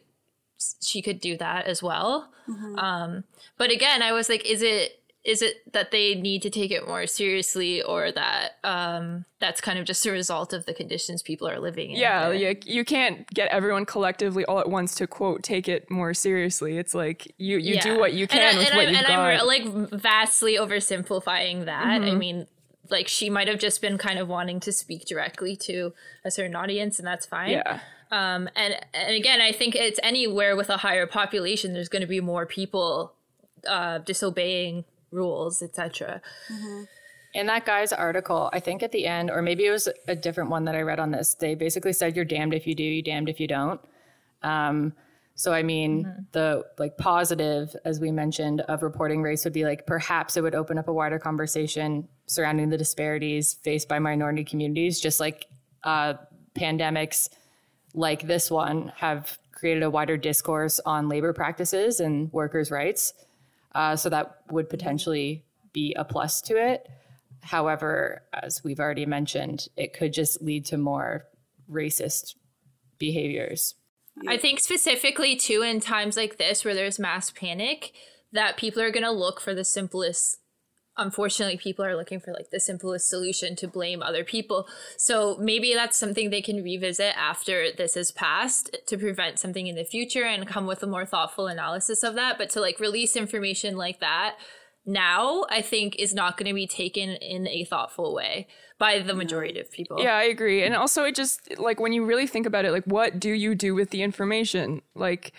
[0.84, 2.30] she could do that as well.
[2.78, 3.24] Um,
[3.58, 6.88] but again, I was like, is it is it that they need to take it
[6.88, 11.48] more seriously, or that um, that's kind of just a result of the conditions people
[11.48, 11.98] are living in?
[12.00, 16.14] Yeah, you, you can't get everyone collectively all at once to quote take it more
[16.16, 16.78] seriously.
[16.78, 18.98] It's like you you do what you And can I- with and what I'm, you've
[18.98, 19.42] and got.
[19.42, 22.02] I'm like vastly oversimplifying that.
[22.02, 22.10] Mm-hmm.
[22.12, 22.48] I mean,
[22.90, 25.94] like she might have just been kind of wanting to speak directly to
[26.26, 27.80] a certain audience and that's fine Yeah.
[28.12, 32.08] Um and and again i think it's anywhere with a higher population there's going to
[32.08, 33.14] be more people
[33.68, 36.22] uh disobeying rules etc
[37.34, 40.50] In that guy's article, I think at the end, or maybe it was a different
[40.50, 43.02] one that I read on this, they basically said you're damned if you do, you're
[43.02, 43.80] damned if you don't.
[44.44, 44.94] Um,
[45.36, 49.88] so I mean, the like positive, as we mentioned, of reporting race would be like
[49.88, 55.00] perhaps it would open up a wider conversation surrounding the disparities faced by minority communities,
[55.00, 55.46] just like
[55.86, 56.16] uh,
[56.54, 57.30] pandemics
[57.94, 63.14] like this one have created a wider discourse on labor practices and workers' rights.
[63.74, 66.90] Uh, so that would potentially be a plus to it.
[67.42, 71.26] However, as we've already mentioned, it could just lead to more
[71.70, 72.36] racist
[72.98, 73.76] behaviors.
[74.28, 77.94] I think specifically too in times like this where there's mass panic
[78.34, 80.41] that people are going to look for the simplest
[80.98, 84.68] unfortunately people are looking for like the simplest solution to blame other people.
[84.98, 89.76] So maybe that's something they can revisit after this is passed to prevent something in
[89.76, 93.16] the future and come with a more thoughtful analysis of that, but to like release
[93.16, 94.36] information like that
[94.86, 98.48] now I think is not going to be taken in a thoughtful way
[98.80, 100.02] by the majority of people.
[100.02, 100.64] Yeah, I agree.
[100.64, 103.54] And also, it just like when you really think about it, like what do you
[103.54, 104.82] do with the information?
[104.96, 105.34] Like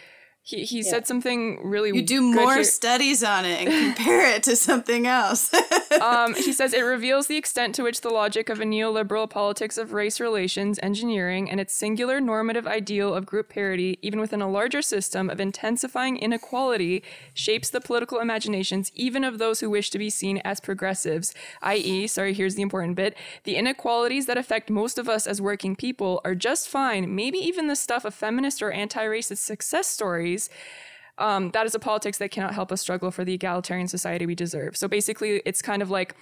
[0.44, 1.90] he he said something really.
[1.90, 2.64] You do more here.
[2.64, 5.52] studies on it and compare it to something else.
[6.00, 9.76] Um, he says it reveals the extent to which the logic of a neoliberal politics
[9.76, 14.50] of race relations engineering and its singular normative ideal of group parity, even within a
[14.50, 19.98] larger system of intensifying inequality, shapes the political imaginations even of those who wish to
[19.98, 21.34] be seen as progressives.
[21.60, 23.14] I.e., sorry, here's the important bit
[23.44, 27.66] the inequalities that affect most of us as working people are just fine, maybe even
[27.66, 30.31] the stuff of feminist or anti racist success stories
[31.18, 34.34] um, that is a politics that cannot help us struggle for the egalitarian society we
[34.34, 34.76] deserve.
[34.76, 36.16] So basically, it's kind of like,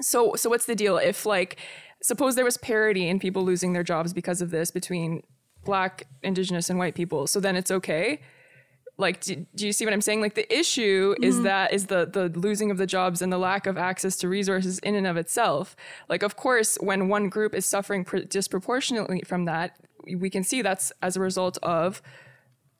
[0.00, 0.96] so so what's the deal?
[0.98, 1.56] If like,
[2.02, 5.22] suppose there was parity in people losing their jobs because of this between
[5.64, 8.20] black, indigenous, and white people, so then it's okay.
[9.00, 10.20] Like, do, do you see what I'm saying?
[10.20, 13.66] Like, the issue is that is the the losing of the jobs and the lack
[13.66, 15.76] of access to resources in and of itself.
[16.08, 19.76] Like, of course, when one group is suffering pr- disproportionately from that,
[20.16, 22.02] we can see that's as a result of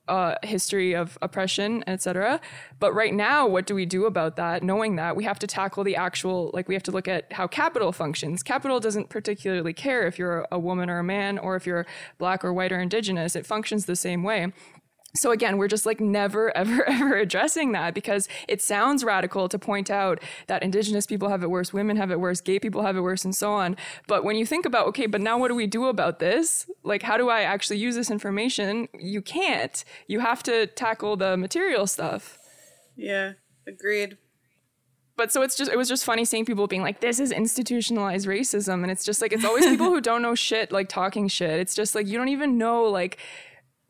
[0.09, 2.41] uh, history of oppression, etc.
[2.79, 4.63] But right now, what do we do about that?
[4.63, 7.47] Knowing that we have to tackle the actual, like we have to look at how
[7.47, 8.43] capital functions.
[8.43, 11.87] Capital doesn't particularly care if you're a woman or a man, or if you're
[12.19, 13.37] black or white or indigenous.
[13.37, 14.53] It functions the same way.
[15.17, 19.59] So again, we're just like never, ever, ever addressing that because it sounds radical to
[19.59, 22.97] point out that indigenous people have it worse, women have it worse, gay people have
[22.97, 23.77] it worse, and so on.
[24.07, 26.71] But when you think about, okay, but now what do we do about this?
[26.85, 28.89] Like, how do I actually use this information?
[28.99, 29.83] You can't.
[30.07, 32.39] You have to tackle the material stuff.
[32.97, 33.33] yeah,
[33.67, 34.19] agreed.
[35.17, 38.29] But so it's just, it was just funny seeing people being like, this is institutionalized
[38.29, 38.83] racism.
[38.83, 41.59] And it's just like, it's always people who don't know shit, like talking shit.
[41.59, 43.19] It's just like, you don't even know, like,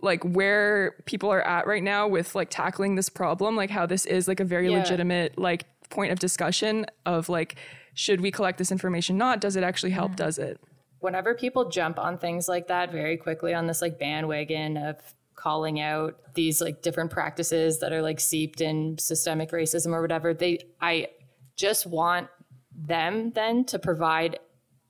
[0.01, 4.07] like where people are at right now with like tackling this problem like how this
[4.07, 4.79] is like a very Yeah.
[4.79, 7.57] legitimate like point of discussion of like
[7.99, 9.41] should we collect this information not?
[9.41, 10.13] Does it actually help?
[10.13, 10.25] Mm-hmm.
[10.25, 10.61] Does it?
[11.01, 14.97] Whenever people jump on things like that very quickly on this like bandwagon of
[15.35, 20.35] calling out these like different practices that are like seeped in systemic racism or whatever
[20.35, 21.07] they i
[21.55, 22.27] just want
[22.75, 24.41] them then to provide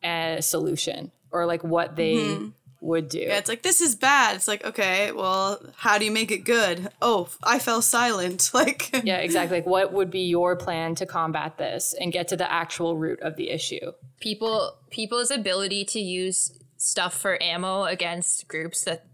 [0.02, 2.48] a solution or like what they mm-hmm.
[2.88, 4.36] Would do Yeah, it's like this is bad.
[4.36, 6.88] It's like okay, well, how do you make it good?
[7.00, 8.50] Oh, I fell silent.
[8.58, 12.36] Like yeah exactly like what would be your plan to combat this and get to
[12.36, 18.48] the actual root of the issue people people's ability to use stuff for ammo against
[18.48, 19.06] groups that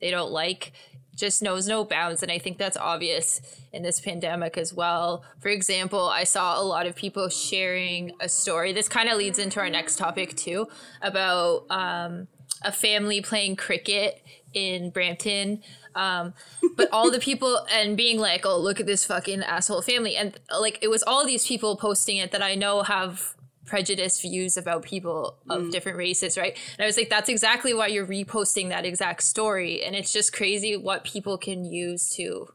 [0.00, 0.72] they don't like
[1.14, 3.40] just knows no bounds and i think that's obvious
[3.72, 8.28] in this pandemic as well for example i saw a lot of people sharing a
[8.28, 10.66] story this kind of leads into our next topic too
[11.02, 12.26] about um,
[12.62, 14.22] a family playing cricket
[14.52, 15.62] in brampton
[15.94, 16.34] um,
[16.76, 20.38] but all the people and being like oh look at this fucking asshole family and
[20.58, 23.34] like it was all these people posting it that i know have
[23.66, 26.58] prejudiced views about people of different races, right?
[26.76, 29.84] And I was like, that's exactly why you're reposting that exact story.
[29.84, 32.48] And it's just crazy what people can use to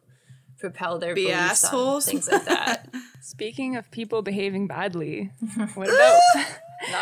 [0.59, 2.05] propel their Be beliefs on assholes.
[2.05, 2.89] things like that.
[3.21, 5.31] speaking of people behaving badly
[5.73, 6.21] what about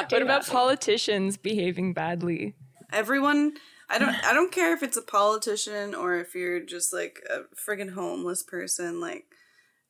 [0.09, 2.55] what about politicians behaving badly
[2.93, 3.53] everyone
[3.89, 7.41] I don't I don't care if it's a politician or if you're just like a
[7.55, 9.25] friggin' homeless person, like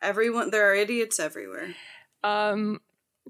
[0.02, 1.76] everyone there are idiots everywhere.
[2.24, 2.82] um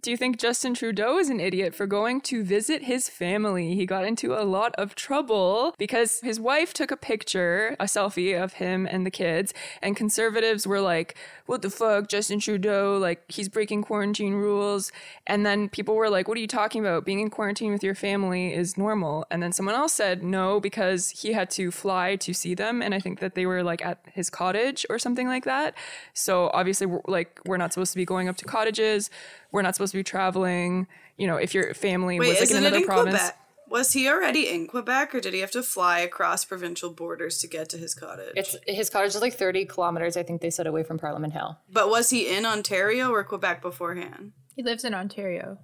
[0.02, 3.76] Do you think Justin Trudeau is an idiot for going to visit his family?
[3.76, 8.36] He got into a lot of trouble because his wife took a picture, a selfie
[8.44, 9.54] of him and the kids,
[9.84, 11.16] and conservatives were like,
[11.46, 12.98] What the fuck, Justin Trudeau?
[12.98, 14.92] Like, he's breaking quarantine rules.
[15.28, 17.06] And then people were like, What are you talking about?
[17.06, 19.26] Being in quarantine with your family is normal.
[19.30, 22.82] And then someone else said no because he had to fly to see them.
[22.82, 25.76] And I think that they were like at his cottage or something like that.
[26.14, 29.10] So obviously, we're, like, we're not supposed to be going up to cottages
[29.54, 30.88] we're not supposed to be traveling.
[31.16, 33.16] You know, if your family Wait, was like in another in province.
[33.16, 33.40] Quebec?
[33.70, 37.48] Was he already in Quebec, or did he have to fly across provincial borders to
[37.48, 38.34] get to his cottage?
[38.36, 41.58] It's his cottage is like 30 kilometers, I think they said, away from Parliament Hill.
[41.72, 44.34] but was he in Ontario or Quebec beforehand?
[44.56, 45.58] He lives in Ontario.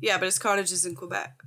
[0.00, 1.42] Yeah, but his cottage is in Quebec.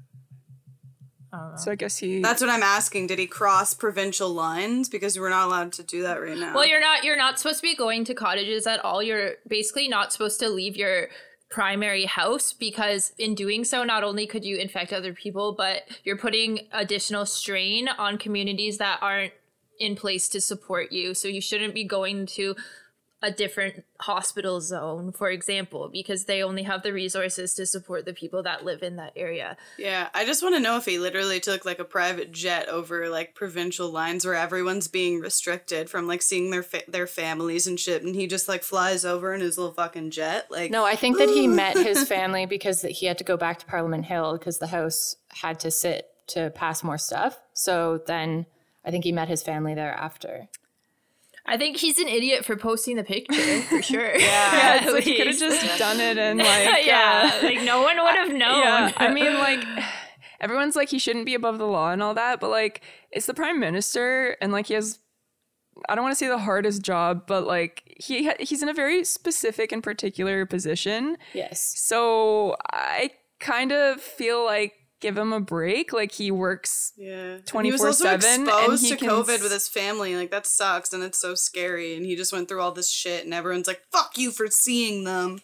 [1.57, 2.21] So I guess he.
[2.21, 3.07] That's what I'm asking.
[3.07, 4.89] Did he cross provincial lines?
[4.89, 6.55] Because we're not allowed to do that right now.
[6.55, 9.03] Well, you're not you're not supposed to be going to cottages at all.
[9.03, 11.09] You're basically not supposed to leave your
[11.49, 16.17] primary house because in doing so not only could you infect other people, but you're
[16.17, 19.33] putting additional strain on communities that aren't
[19.79, 21.13] in place to support you.
[21.13, 22.55] So you shouldn't be going to
[23.21, 28.13] a different hospital zone, for example, because they only have the resources to support the
[28.13, 29.57] people that live in that area.
[29.77, 33.09] Yeah, I just want to know if he literally took like a private jet over
[33.09, 37.79] like provincial lines where everyone's being restricted from like seeing their fa- their families and
[37.79, 40.45] shit, and he just like flies over in his little fucking jet.
[40.51, 43.57] Like, No, I think that he met his family because he had to go back
[43.59, 47.39] to Parliament Hill because the House had to sit to pass more stuff.
[47.53, 48.45] So then
[48.85, 50.49] I think he met his family there after.
[51.47, 54.17] I think he's an idiot for posting the picture for sure.
[54.17, 56.85] yeah, At like he could have just done it and like.
[56.85, 58.61] yeah, uh, like no one would have known.
[58.63, 59.63] yeah, I mean, like,
[60.41, 62.81] everyone's like he shouldn't be above the law and all that, but like,
[63.11, 64.99] it's the prime minister, and like he has,
[65.87, 68.73] I don't want to say the hardest job, but like he ha- he's in a
[68.73, 71.17] very specific and particular position.
[71.33, 71.73] Yes.
[71.77, 75.93] So I kind of feel like give him a break.
[75.93, 76.93] Like he works.
[76.97, 80.15] yeah, he was also 24/7, and exposed he to can COVID with his family.
[80.15, 81.95] Like that sucks, and it's so scary.
[81.95, 85.03] And he just went through all this shit, and everyone's like, "Fuck you for seeing
[85.03, 85.39] them."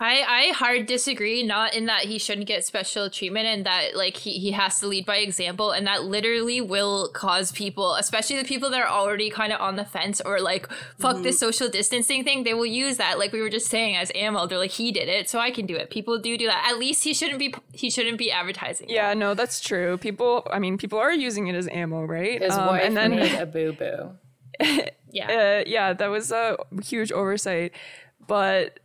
[0.00, 4.16] I, I hard disagree, not in that he shouldn't get special treatment and that like
[4.16, 8.44] he, he has to lead by example and that literally will cause people, especially the
[8.44, 10.68] people that are already kind of on the fence or like
[10.98, 11.22] fuck Mm-hmm.
[11.24, 13.18] this social distancing thing, they will use that.
[13.18, 14.46] Like we were just saying as ammo.
[14.46, 15.90] they're like he did it, so I can do it.
[15.90, 16.68] People do do that.
[16.70, 18.88] At least he shouldn't be he shouldn't be advertising.
[18.88, 19.98] Yeah, no, that's true.
[19.98, 22.40] People, I mean, people are using it as ammo, right?
[22.40, 24.10] His Um, wife and then made a boo boo.
[25.10, 25.60] Yeah.
[25.60, 27.72] uh, yeah, that was a huge oversight.
[28.26, 28.78] But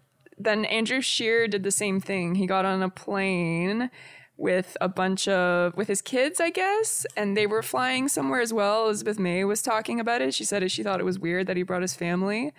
[0.44, 2.36] then Andrew Scheer did the same thing.
[2.36, 3.90] He got on a plane
[4.38, 8.52] with a bunch of with his kids, I guess, and they were flying somewhere as
[8.52, 8.86] well.
[8.86, 10.34] Elizabeth May was talking about it.
[10.34, 12.54] She said she thought it was weird that he brought his family.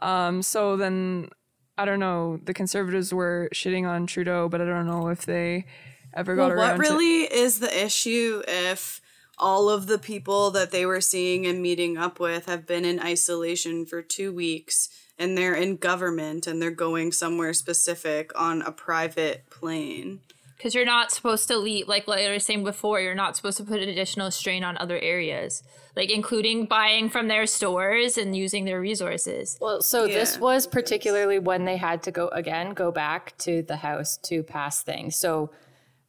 [0.00, 1.30] Um, so then
[1.78, 2.40] I don't know.
[2.44, 5.66] The conservatives were shitting on Trudeau, but I don't know if they
[6.14, 9.00] ever got Well, around what to really is the issue if
[9.38, 13.00] all of the people that they were seeing and meeting up with have been in
[13.00, 14.90] isolation for two weeks
[15.20, 20.20] and they're in government and they're going somewhere specific on a private plane?
[20.56, 23.58] Because you're not supposed to leave, like what I was saying before, you're not supposed
[23.58, 25.62] to put additional strain on other areas,
[25.96, 29.56] like including buying from their stores and using their resources.
[29.60, 33.76] Well, so this was particularly when they had to go again, go back to the
[33.76, 35.16] house to pass things.
[35.16, 35.50] So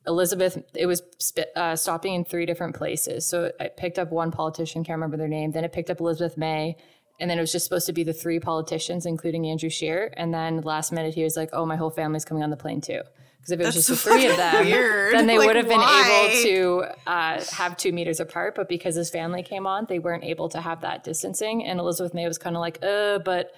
[0.07, 3.25] Elizabeth, it was sp- uh, stopping in three different places.
[3.25, 5.51] So I picked up one politician, can't remember their name.
[5.51, 6.75] Then it picked up Elizabeth May,
[7.21, 10.11] and then it was just supposed to be the three politicians, including Andrew Scheer.
[10.17, 12.81] And then last minute, he was like, "Oh, my whole family's coming on the plane
[12.81, 13.01] too."
[13.37, 15.13] Because if it was That's just the three of them, weird.
[15.15, 16.29] then they Like, would have been why?
[16.43, 18.55] able to uh, have two meters apart.
[18.55, 21.63] But because his family came on, they weren't able to have that distancing.
[21.65, 23.53] And Elizabeth May was kind of like, "Uh," but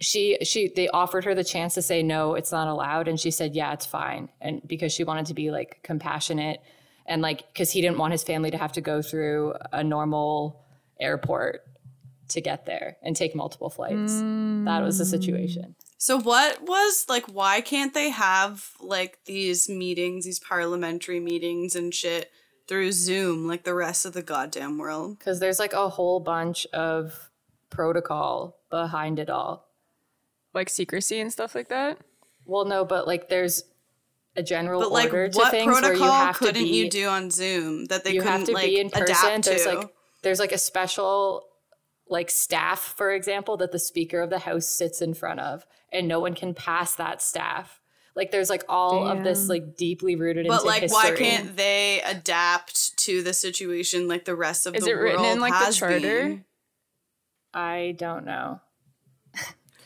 [0.00, 3.30] she she they offered her the chance to say no it's not allowed and she
[3.30, 6.60] said yeah it's fine and because she wanted to be like compassionate
[7.06, 10.64] and like because he didn't want his family to have to go through a normal
[11.00, 11.62] airport
[12.28, 15.86] to get there and take multiple flights that was the situation mm.
[16.02, 21.94] So what was like why can't they have like these meetings, these parliamentary meetings and
[21.94, 22.28] shit
[22.66, 25.16] through Zoom like the rest of the goddamn world?
[25.20, 27.30] because there's like a whole bunch of
[27.70, 29.68] protocol behind it all
[30.52, 31.98] like secrecy and stuff like that.
[32.46, 33.62] well no but like there's
[34.34, 36.90] a general But like order to things where you protocol have to couldn't be you
[36.90, 39.04] do on Zoom that they you couldn't have to like be in person.
[39.04, 39.74] adapt There's to?
[39.76, 41.44] like there's like a special
[42.12, 46.06] like staff, for example, that the Speaker of the House sits in front of, and
[46.06, 47.80] no one can pass that staff.
[48.14, 51.10] Like there's like all of this like deeply rooted but into like history.
[51.10, 55.22] why can't they adapt to the situation like the rest of Is the it written
[55.22, 55.98] world in, like, the has charter?
[55.98, 56.44] been?
[57.54, 58.60] I don't know.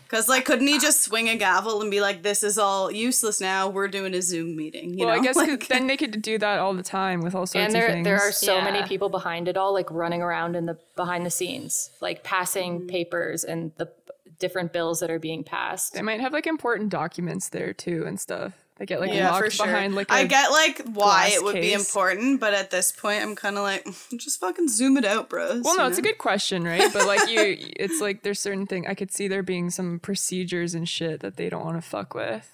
[0.09, 3.41] Because like, couldn't he just swing a gavel and be like, "This is all useless
[3.41, 3.69] now.
[3.69, 5.21] We're doing a Zoom meeting." You well, know?
[5.21, 7.67] I guess Like- then they could do that all the time with all sorts and
[7.67, 8.05] of there things.
[8.05, 8.65] there are so Yeah.
[8.65, 12.79] many people behind it all like running around in the behind the scenes like passing
[12.79, 12.87] Mm-hmm.
[12.89, 13.91] papers and the
[14.39, 18.21] different bills that are being passed They might have like important documents there too and
[18.21, 18.53] stuff.
[18.79, 19.67] They get like yeah, locked for sure.
[19.67, 23.23] behind like I a- get like why it would be important, but at this point,
[23.23, 25.63] I'm kind of like, just fucking zoom it out, bros.
[25.65, 26.93] Well, no, you it's a good question, right?
[26.93, 27.41] But like you,
[27.77, 31.37] it's like there's certain thing I could see there being some procedures and shit that
[31.37, 32.53] they don't want to fuck with.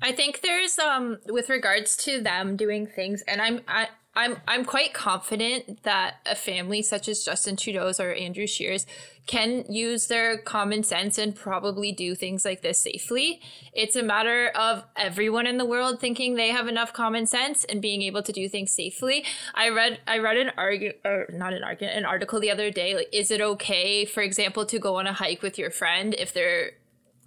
[0.00, 3.88] I think there's um with regards to them doing things, and I'm I.
[4.14, 8.86] I'm I'm quite confident that a family such as Justin Trudeau's or Andrew Scheer's
[9.26, 13.40] can use their common sense and probably do things like this safely.
[13.72, 17.80] It's a matter of everyone in the world thinking they have enough common sense and
[17.80, 19.24] being able to do things safely.
[19.54, 22.94] I read I read an argu or not an argument an article the other day.
[22.94, 26.34] Like, is it okay, for example, to go on a hike with your friend if
[26.34, 26.72] they're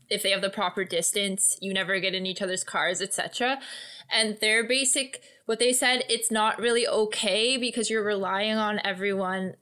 [0.10, 3.60] if they have the proper distance, you never get in each other's cars, etc.
[4.12, 9.56] And their basic what they said, it's not really okay because you're relying on everyone.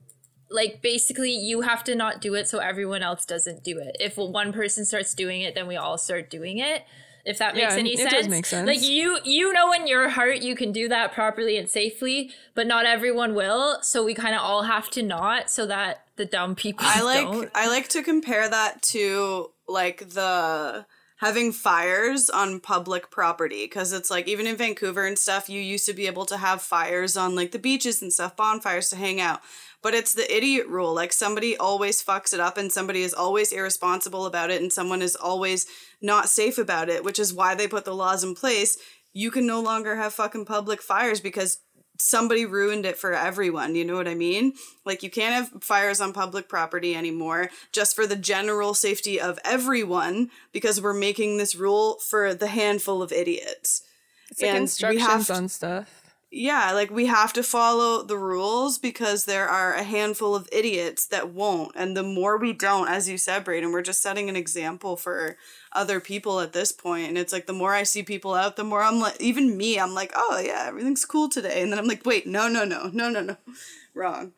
[0.49, 3.97] Like basically you have to not do it so everyone else doesn't do it.
[3.99, 6.83] If one person starts doing it, then we all start doing it.
[7.25, 8.11] If that makes Yeah, any it sense.
[8.13, 8.67] does make sense.
[8.67, 12.67] Like you you know in your heart you can do that properly and safely, but
[12.67, 13.81] not everyone will.
[13.81, 17.25] So we kind of all have to not so that the dumb people I like
[17.25, 17.49] don't.
[17.55, 20.85] I like to compare that to like the
[21.17, 25.85] having fires on public property because it's like even in Vancouver and stuff you used
[25.85, 29.21] to be able to have fires on like the beaches and stuff bonfires to hang
[29.21, 29.39] out.
[29.81, 33.51] But it's the idiot rule like somebody always fucks it up and somebody is always
[33.53, 35.65] irresponsible about it and someone is always
[36.01, 38.77] not safe about it which is why they put the laws in place.
[39.13, 41.59] You can no longer have fucking public fires because
[41.97, 43.75] somebody ruined it for everyone.
[43.75, 44.53] You know what I mean?
[44.85, 49.39] Like you can't have fires on public property anymore just for the general safety of
[49.45, 53.83] everyone because we're making this rule for the handful of idiots.
[54.29, 56.02] It's like And we instructions have to- on stuff.
[56.35, 61.05] Yeah, like we have to follow the rules because there are a handful of idiots
[61.07, 61.73] that won't.
[61.75, 65.37] And the more we don't, as you said, Braden, we're just setting an example for
[65.73, 67.07] other people at this point.
[67.07, 69.79] And it's like the more I see people out, the more I'm like, even me,
[69.79, 71.61] I'm like, oh yeah, everything's cool today.
[71.61, 73.37] And then I'm like, wait, no, no, no, no, no, no,
[73.93, 74.33] wrong.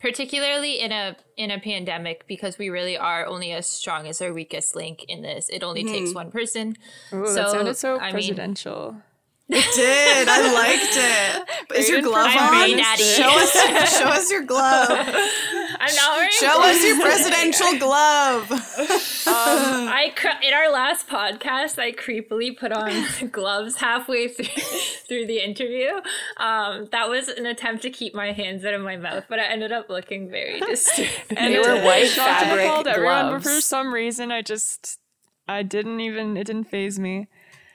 [0.00, 4.32] particularly in a in a pandemic because we really are only as strong as our
[4.32, 6.14] weakest link in this it only takes mm-hmm.
[6.14, 6.76] one person
[7.12, 8.54] Ooh, So, that sounded so I mean-
[9.48, 9.84] presidential.
[9.84, 10.96] Did I liked
[11.72, 11.76] it?
[11.78, 12.48] Is your glove on?
[12.50, 13.02] Brain Daddy.
[13.02, 13.52] Show us,
[13.98, 14.88] show us your glove.
[15.78, 18.48] i'm not wearing Show us your presidential glove.
[19.26, 24.46] i cr- in our last podcast i creepily put on gloves halfway through,
[25.06, 25.88] through the interview
[26.38, 29.44] um, that was an attempt to keep my hands out of my mouth but i
[29.44, 33.30] ended up looking very disturbed And They were white it's not my fabric fault, everyone,
[33.32, 34.98] but for some reason I just
[35.48, 37.28] I didn't even it didn't phase me.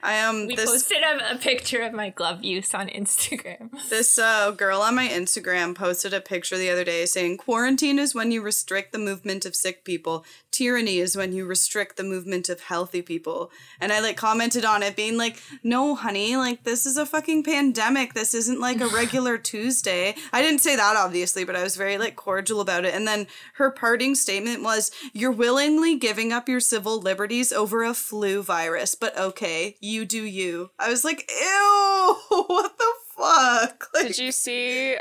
[0.04, 4.18] I am we this posted a, a picture of my glove use on instagram This
[4.18, 8.32] uh, girl on my Instagram posted a picture the other day saying, Quarantine is when
[8.32, 10.24] you restrict the movement of sick people.
[10.50, 13.52] Tyranny is when you restrict the movement of healthy people.
[13.80, 17.44] And I like commented on it being like, No, honey, like this is a fucking
[17.44, 18.14] pandemic.
[18.14, 20.16] This isn't like a regular Tuesday.
[20.32, 22.94] I didn't say that obviously, but I was very like cordial about it.
[22.94, 27.94] And then her parting statement was, You're willingly giving up your civil liberties over a
[27.94, 30.72] flu virus, but okay, you do you.
[30.80, 32.16] I was like, Ew,
[32.48, 33.88] what the fuck?
[33.94, 34.96] Like, Did you see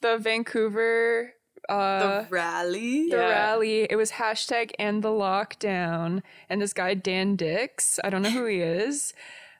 [0.00, 1.34] the Vancouver
[1.68, 3.10] uh the rally.
[3.10, 3.28] the Yeah.
[3.28, 3.82] rally?
[3.90, 6.22] It was hashtag and the lockdown.
[6.48, 9.12] And this guy Dan Dicks, I don't know who he is.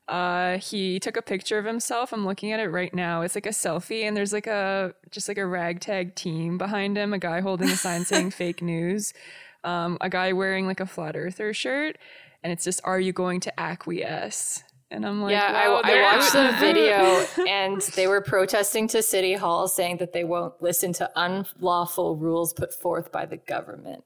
[0.08, 2.14] Uh, he took a picture of himself.
[2.14, 3.20] I'm looking at it right now.
[3.20, 7.12] It's like a selfie, and there's like a just like a ragtag team behind him.
[7.12, 9.12] A guy holding a sign saying "fake news,"
[9.64, 11.98] um, a guy wearing like a flat earther shirt,
[12.42, 16.02] and it's just "Are you going to acquiesce?" And I'm like, yeah, wow, I, I
[16.16, 20.94] watched the video and they were protesting to City Hall saying that they won't listen
[20.94, 24.02] to unlawful rules put forth by the government.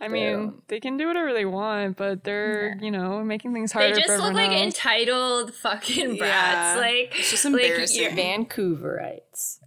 [0.00, 3.88] I mean, they can do whatever they want, but they're you know making things harder.
[3.94, 4.62] they harder just for look like else.
[4.62, 6.76] entitled fucking brats Yeah.
[6.76, 8.02] like It's just like, embarrassing.
[8.02, 9.60] you're- Vancouverites.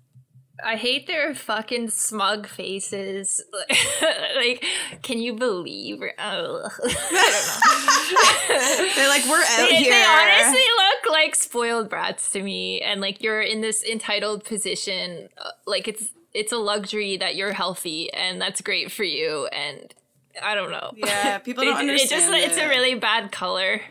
[0.63, 3.41] I hate their fucking smug faces.
[4.35, 4.63] like,
[5.01, 6.01] can you believe?
[6.19, 9.69] Oh, I They're like, we're out.
[9.69, 9.91] They, here.
[9.91, 15.29] they honestly look like spoiled brats to me, and like you're in this entitled position.
[15.37, 19.47] uh, Like it's it's a luxury that you're healthy, and that's great for you.
[19.47, 19.93] And
[20.41, 20.91] I don't know.
[20.95, 23.81] Yeah, people It- don't it just understand it's a really bad color.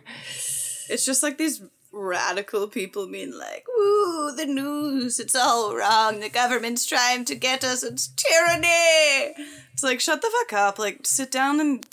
[0.91, 1.63] It's just like these
[1.99, 6.21] radical people mean like, "Woo, the news, it's all wrong.
[6.21, 7.83] The government's trying to get us.
[7.83, 9.35] It's tyranny."
[9.73, 10.79] It's like, shut the fuck up.
[10.79, 11.87] Like, sit down and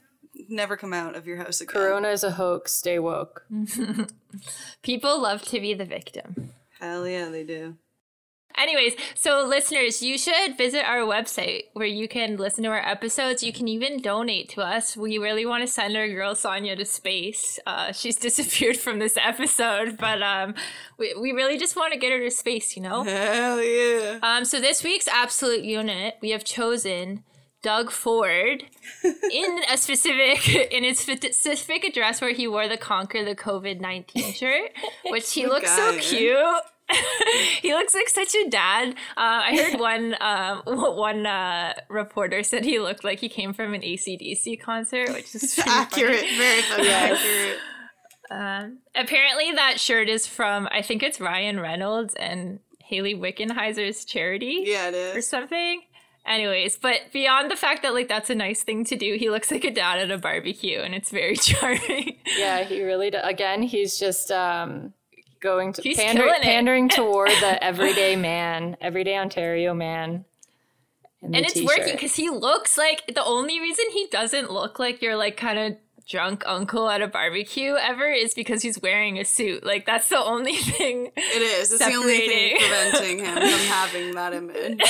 [0.49, 1.73] never come out of your house again.
[1.73, 2.73] Corona is a hoax.
[2.73, 3.45] Stay woke.
[4.81, 6.51] People love to be the victim.
[6.79, 7.75] Hell yeah, they do.
[8.57, 13.43] Anyways, so listeners, you should visit our website where you can listen to our episodes.
[13.43, 14.95] You can even donate to us.
[14.95, 17.59] We really want to send our girl Sonia to space.
[17.65, 20.55] Uh, she's disappeared from this episode, but um,
[20.97, 23.03] we, we really just want to get her to space, you know?
[23.03, 24.19] Hell yeah.
[24.23, 27.23] Um, so this week's absolute unit, we have chosen
[27.65, 28.63] Doug Ford
[29.03, 34.33] in a specific in a specific address where he wore the conquer the COVID nineteen
[34.33, 34.69] shirt,
[35.05, 36.37] which he looks so cute.
[37.61, 38.89] he looks like such a dad.
[38.89, 43.73] Uh, I heard one um, one uh, reporter said he looked like he came from
[43.73, 45.81] an ACDC concert, which is pretty funny.
[45.81, 46.25] accurate.
[46.37, 47.57] Very fucking accurate.
[48.31, 54.63] Um, apparently, that shirt is from I think it's Ryan Reynolds and Hayley Wickenheiser's charity
[54.65, 55.81] Yeah, it or something.
[56.27, 59.51] Anyways, but beyond the fact that like that's a nice thing to do, he looks
[59.51, 62.17] like a dad at a barbecue, and it's very charming.
[62.37, 63.21] Yeah, he really does.
[63.27, 64.93] Again, he's just um,
[65.39, 70.25] going to He's pander- pandering toward the everyday man, everyday Ontario man.
[71.21, 71.67] and it's t-shirt.
[71.79, 75.57] working because he looks like the only reason he doesn't look like you're like kind
[75.59, 75.77] of
[76.07, 79.65] drunk uncle at a barbecue ever is because he's wearing a suit.
[79.65, 81.11] Like that's the only thing.
[81.15, 81.71] It is.
[81.71, 84.81] It's the only thing preventing him from having that image.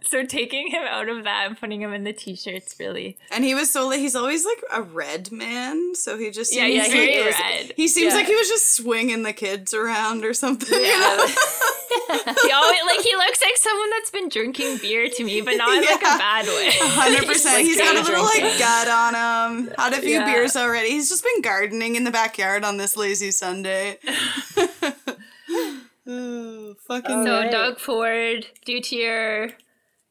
[0.06, 3.18] so taking him out of that and putting him in the t-shirts really.
[3.30, 6.62] And he was so like he's always like a red man, so he just Yeah,
[6.66, 7.72] seems yeah, like he was- red.
[7.76, 8.18] He seems Yeah.
[8.18, 10.68] like he was just swinging the kids around or something.
[10.78, 11.26] you know?
[12.42, 15.74] He always like he looks like someone that's been drinking beer to me, but not
[15.76, 16.70] in like a bad way.
[16.74, 17.62] Hundred percent.
[17.62, 19.14] He's got a little like gut on
[19.66, 19.72] him.
[19.78, 20.26] Had a few Yeah.
[20.26, 20.90] beers already.
[20.90, 23.98] He's just been gardening in the backyard on this lazy Sunday.
[26.06, 27.50] oh, fucking So Alright.
[27.50, 29.48] Doug Ford, due to your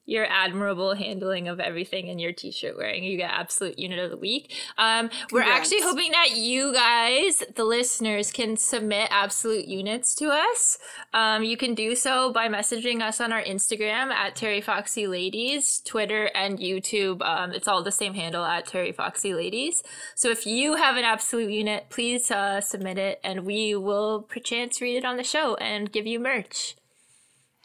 [0.05, 4.17] your admirable handling of everything in your t-shirt wearing, you get absolute unit of the
[4.17, 4.53] week.
[4.77, 5.71] Um, we're Congrats.
[5.71, 10.77] actually hoping that you guys, the listeners, can submit absolute units to us.
[11.13, 15.81] Um, you can do so by messaging us on our Instagram at Terry Foxy Ladies,
[15.85, 17.21] Twitter and YouTube.
[17.21, 19.83] Um, it's all the same handle at Terry Foxy Ladies.
[20.13, 24.81] So if you have an absolute unit, please uh, submit it, and we will perchance
[24.81, 26.75] read it on the show and give you merch.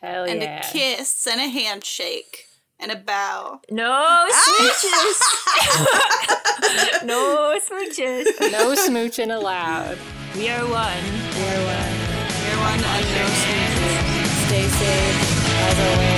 [0.03, 0.67] Hell and yeah.
[0.67, 2.47] a kiss and a handshake
[2.79, 3.61] and a bow.
[3.71, 4.29] No ah!
[4.49, 5.19] smooches.
[7.05, 8.25] no smooches.
[8.51, 9.99] no smooching allowed.
[10.35, 11.05] We are one.
[11.37, 14.47] We are one and no smooches.
[14.47, 15.19] Stay safe,
[15.55, 16.10] as always.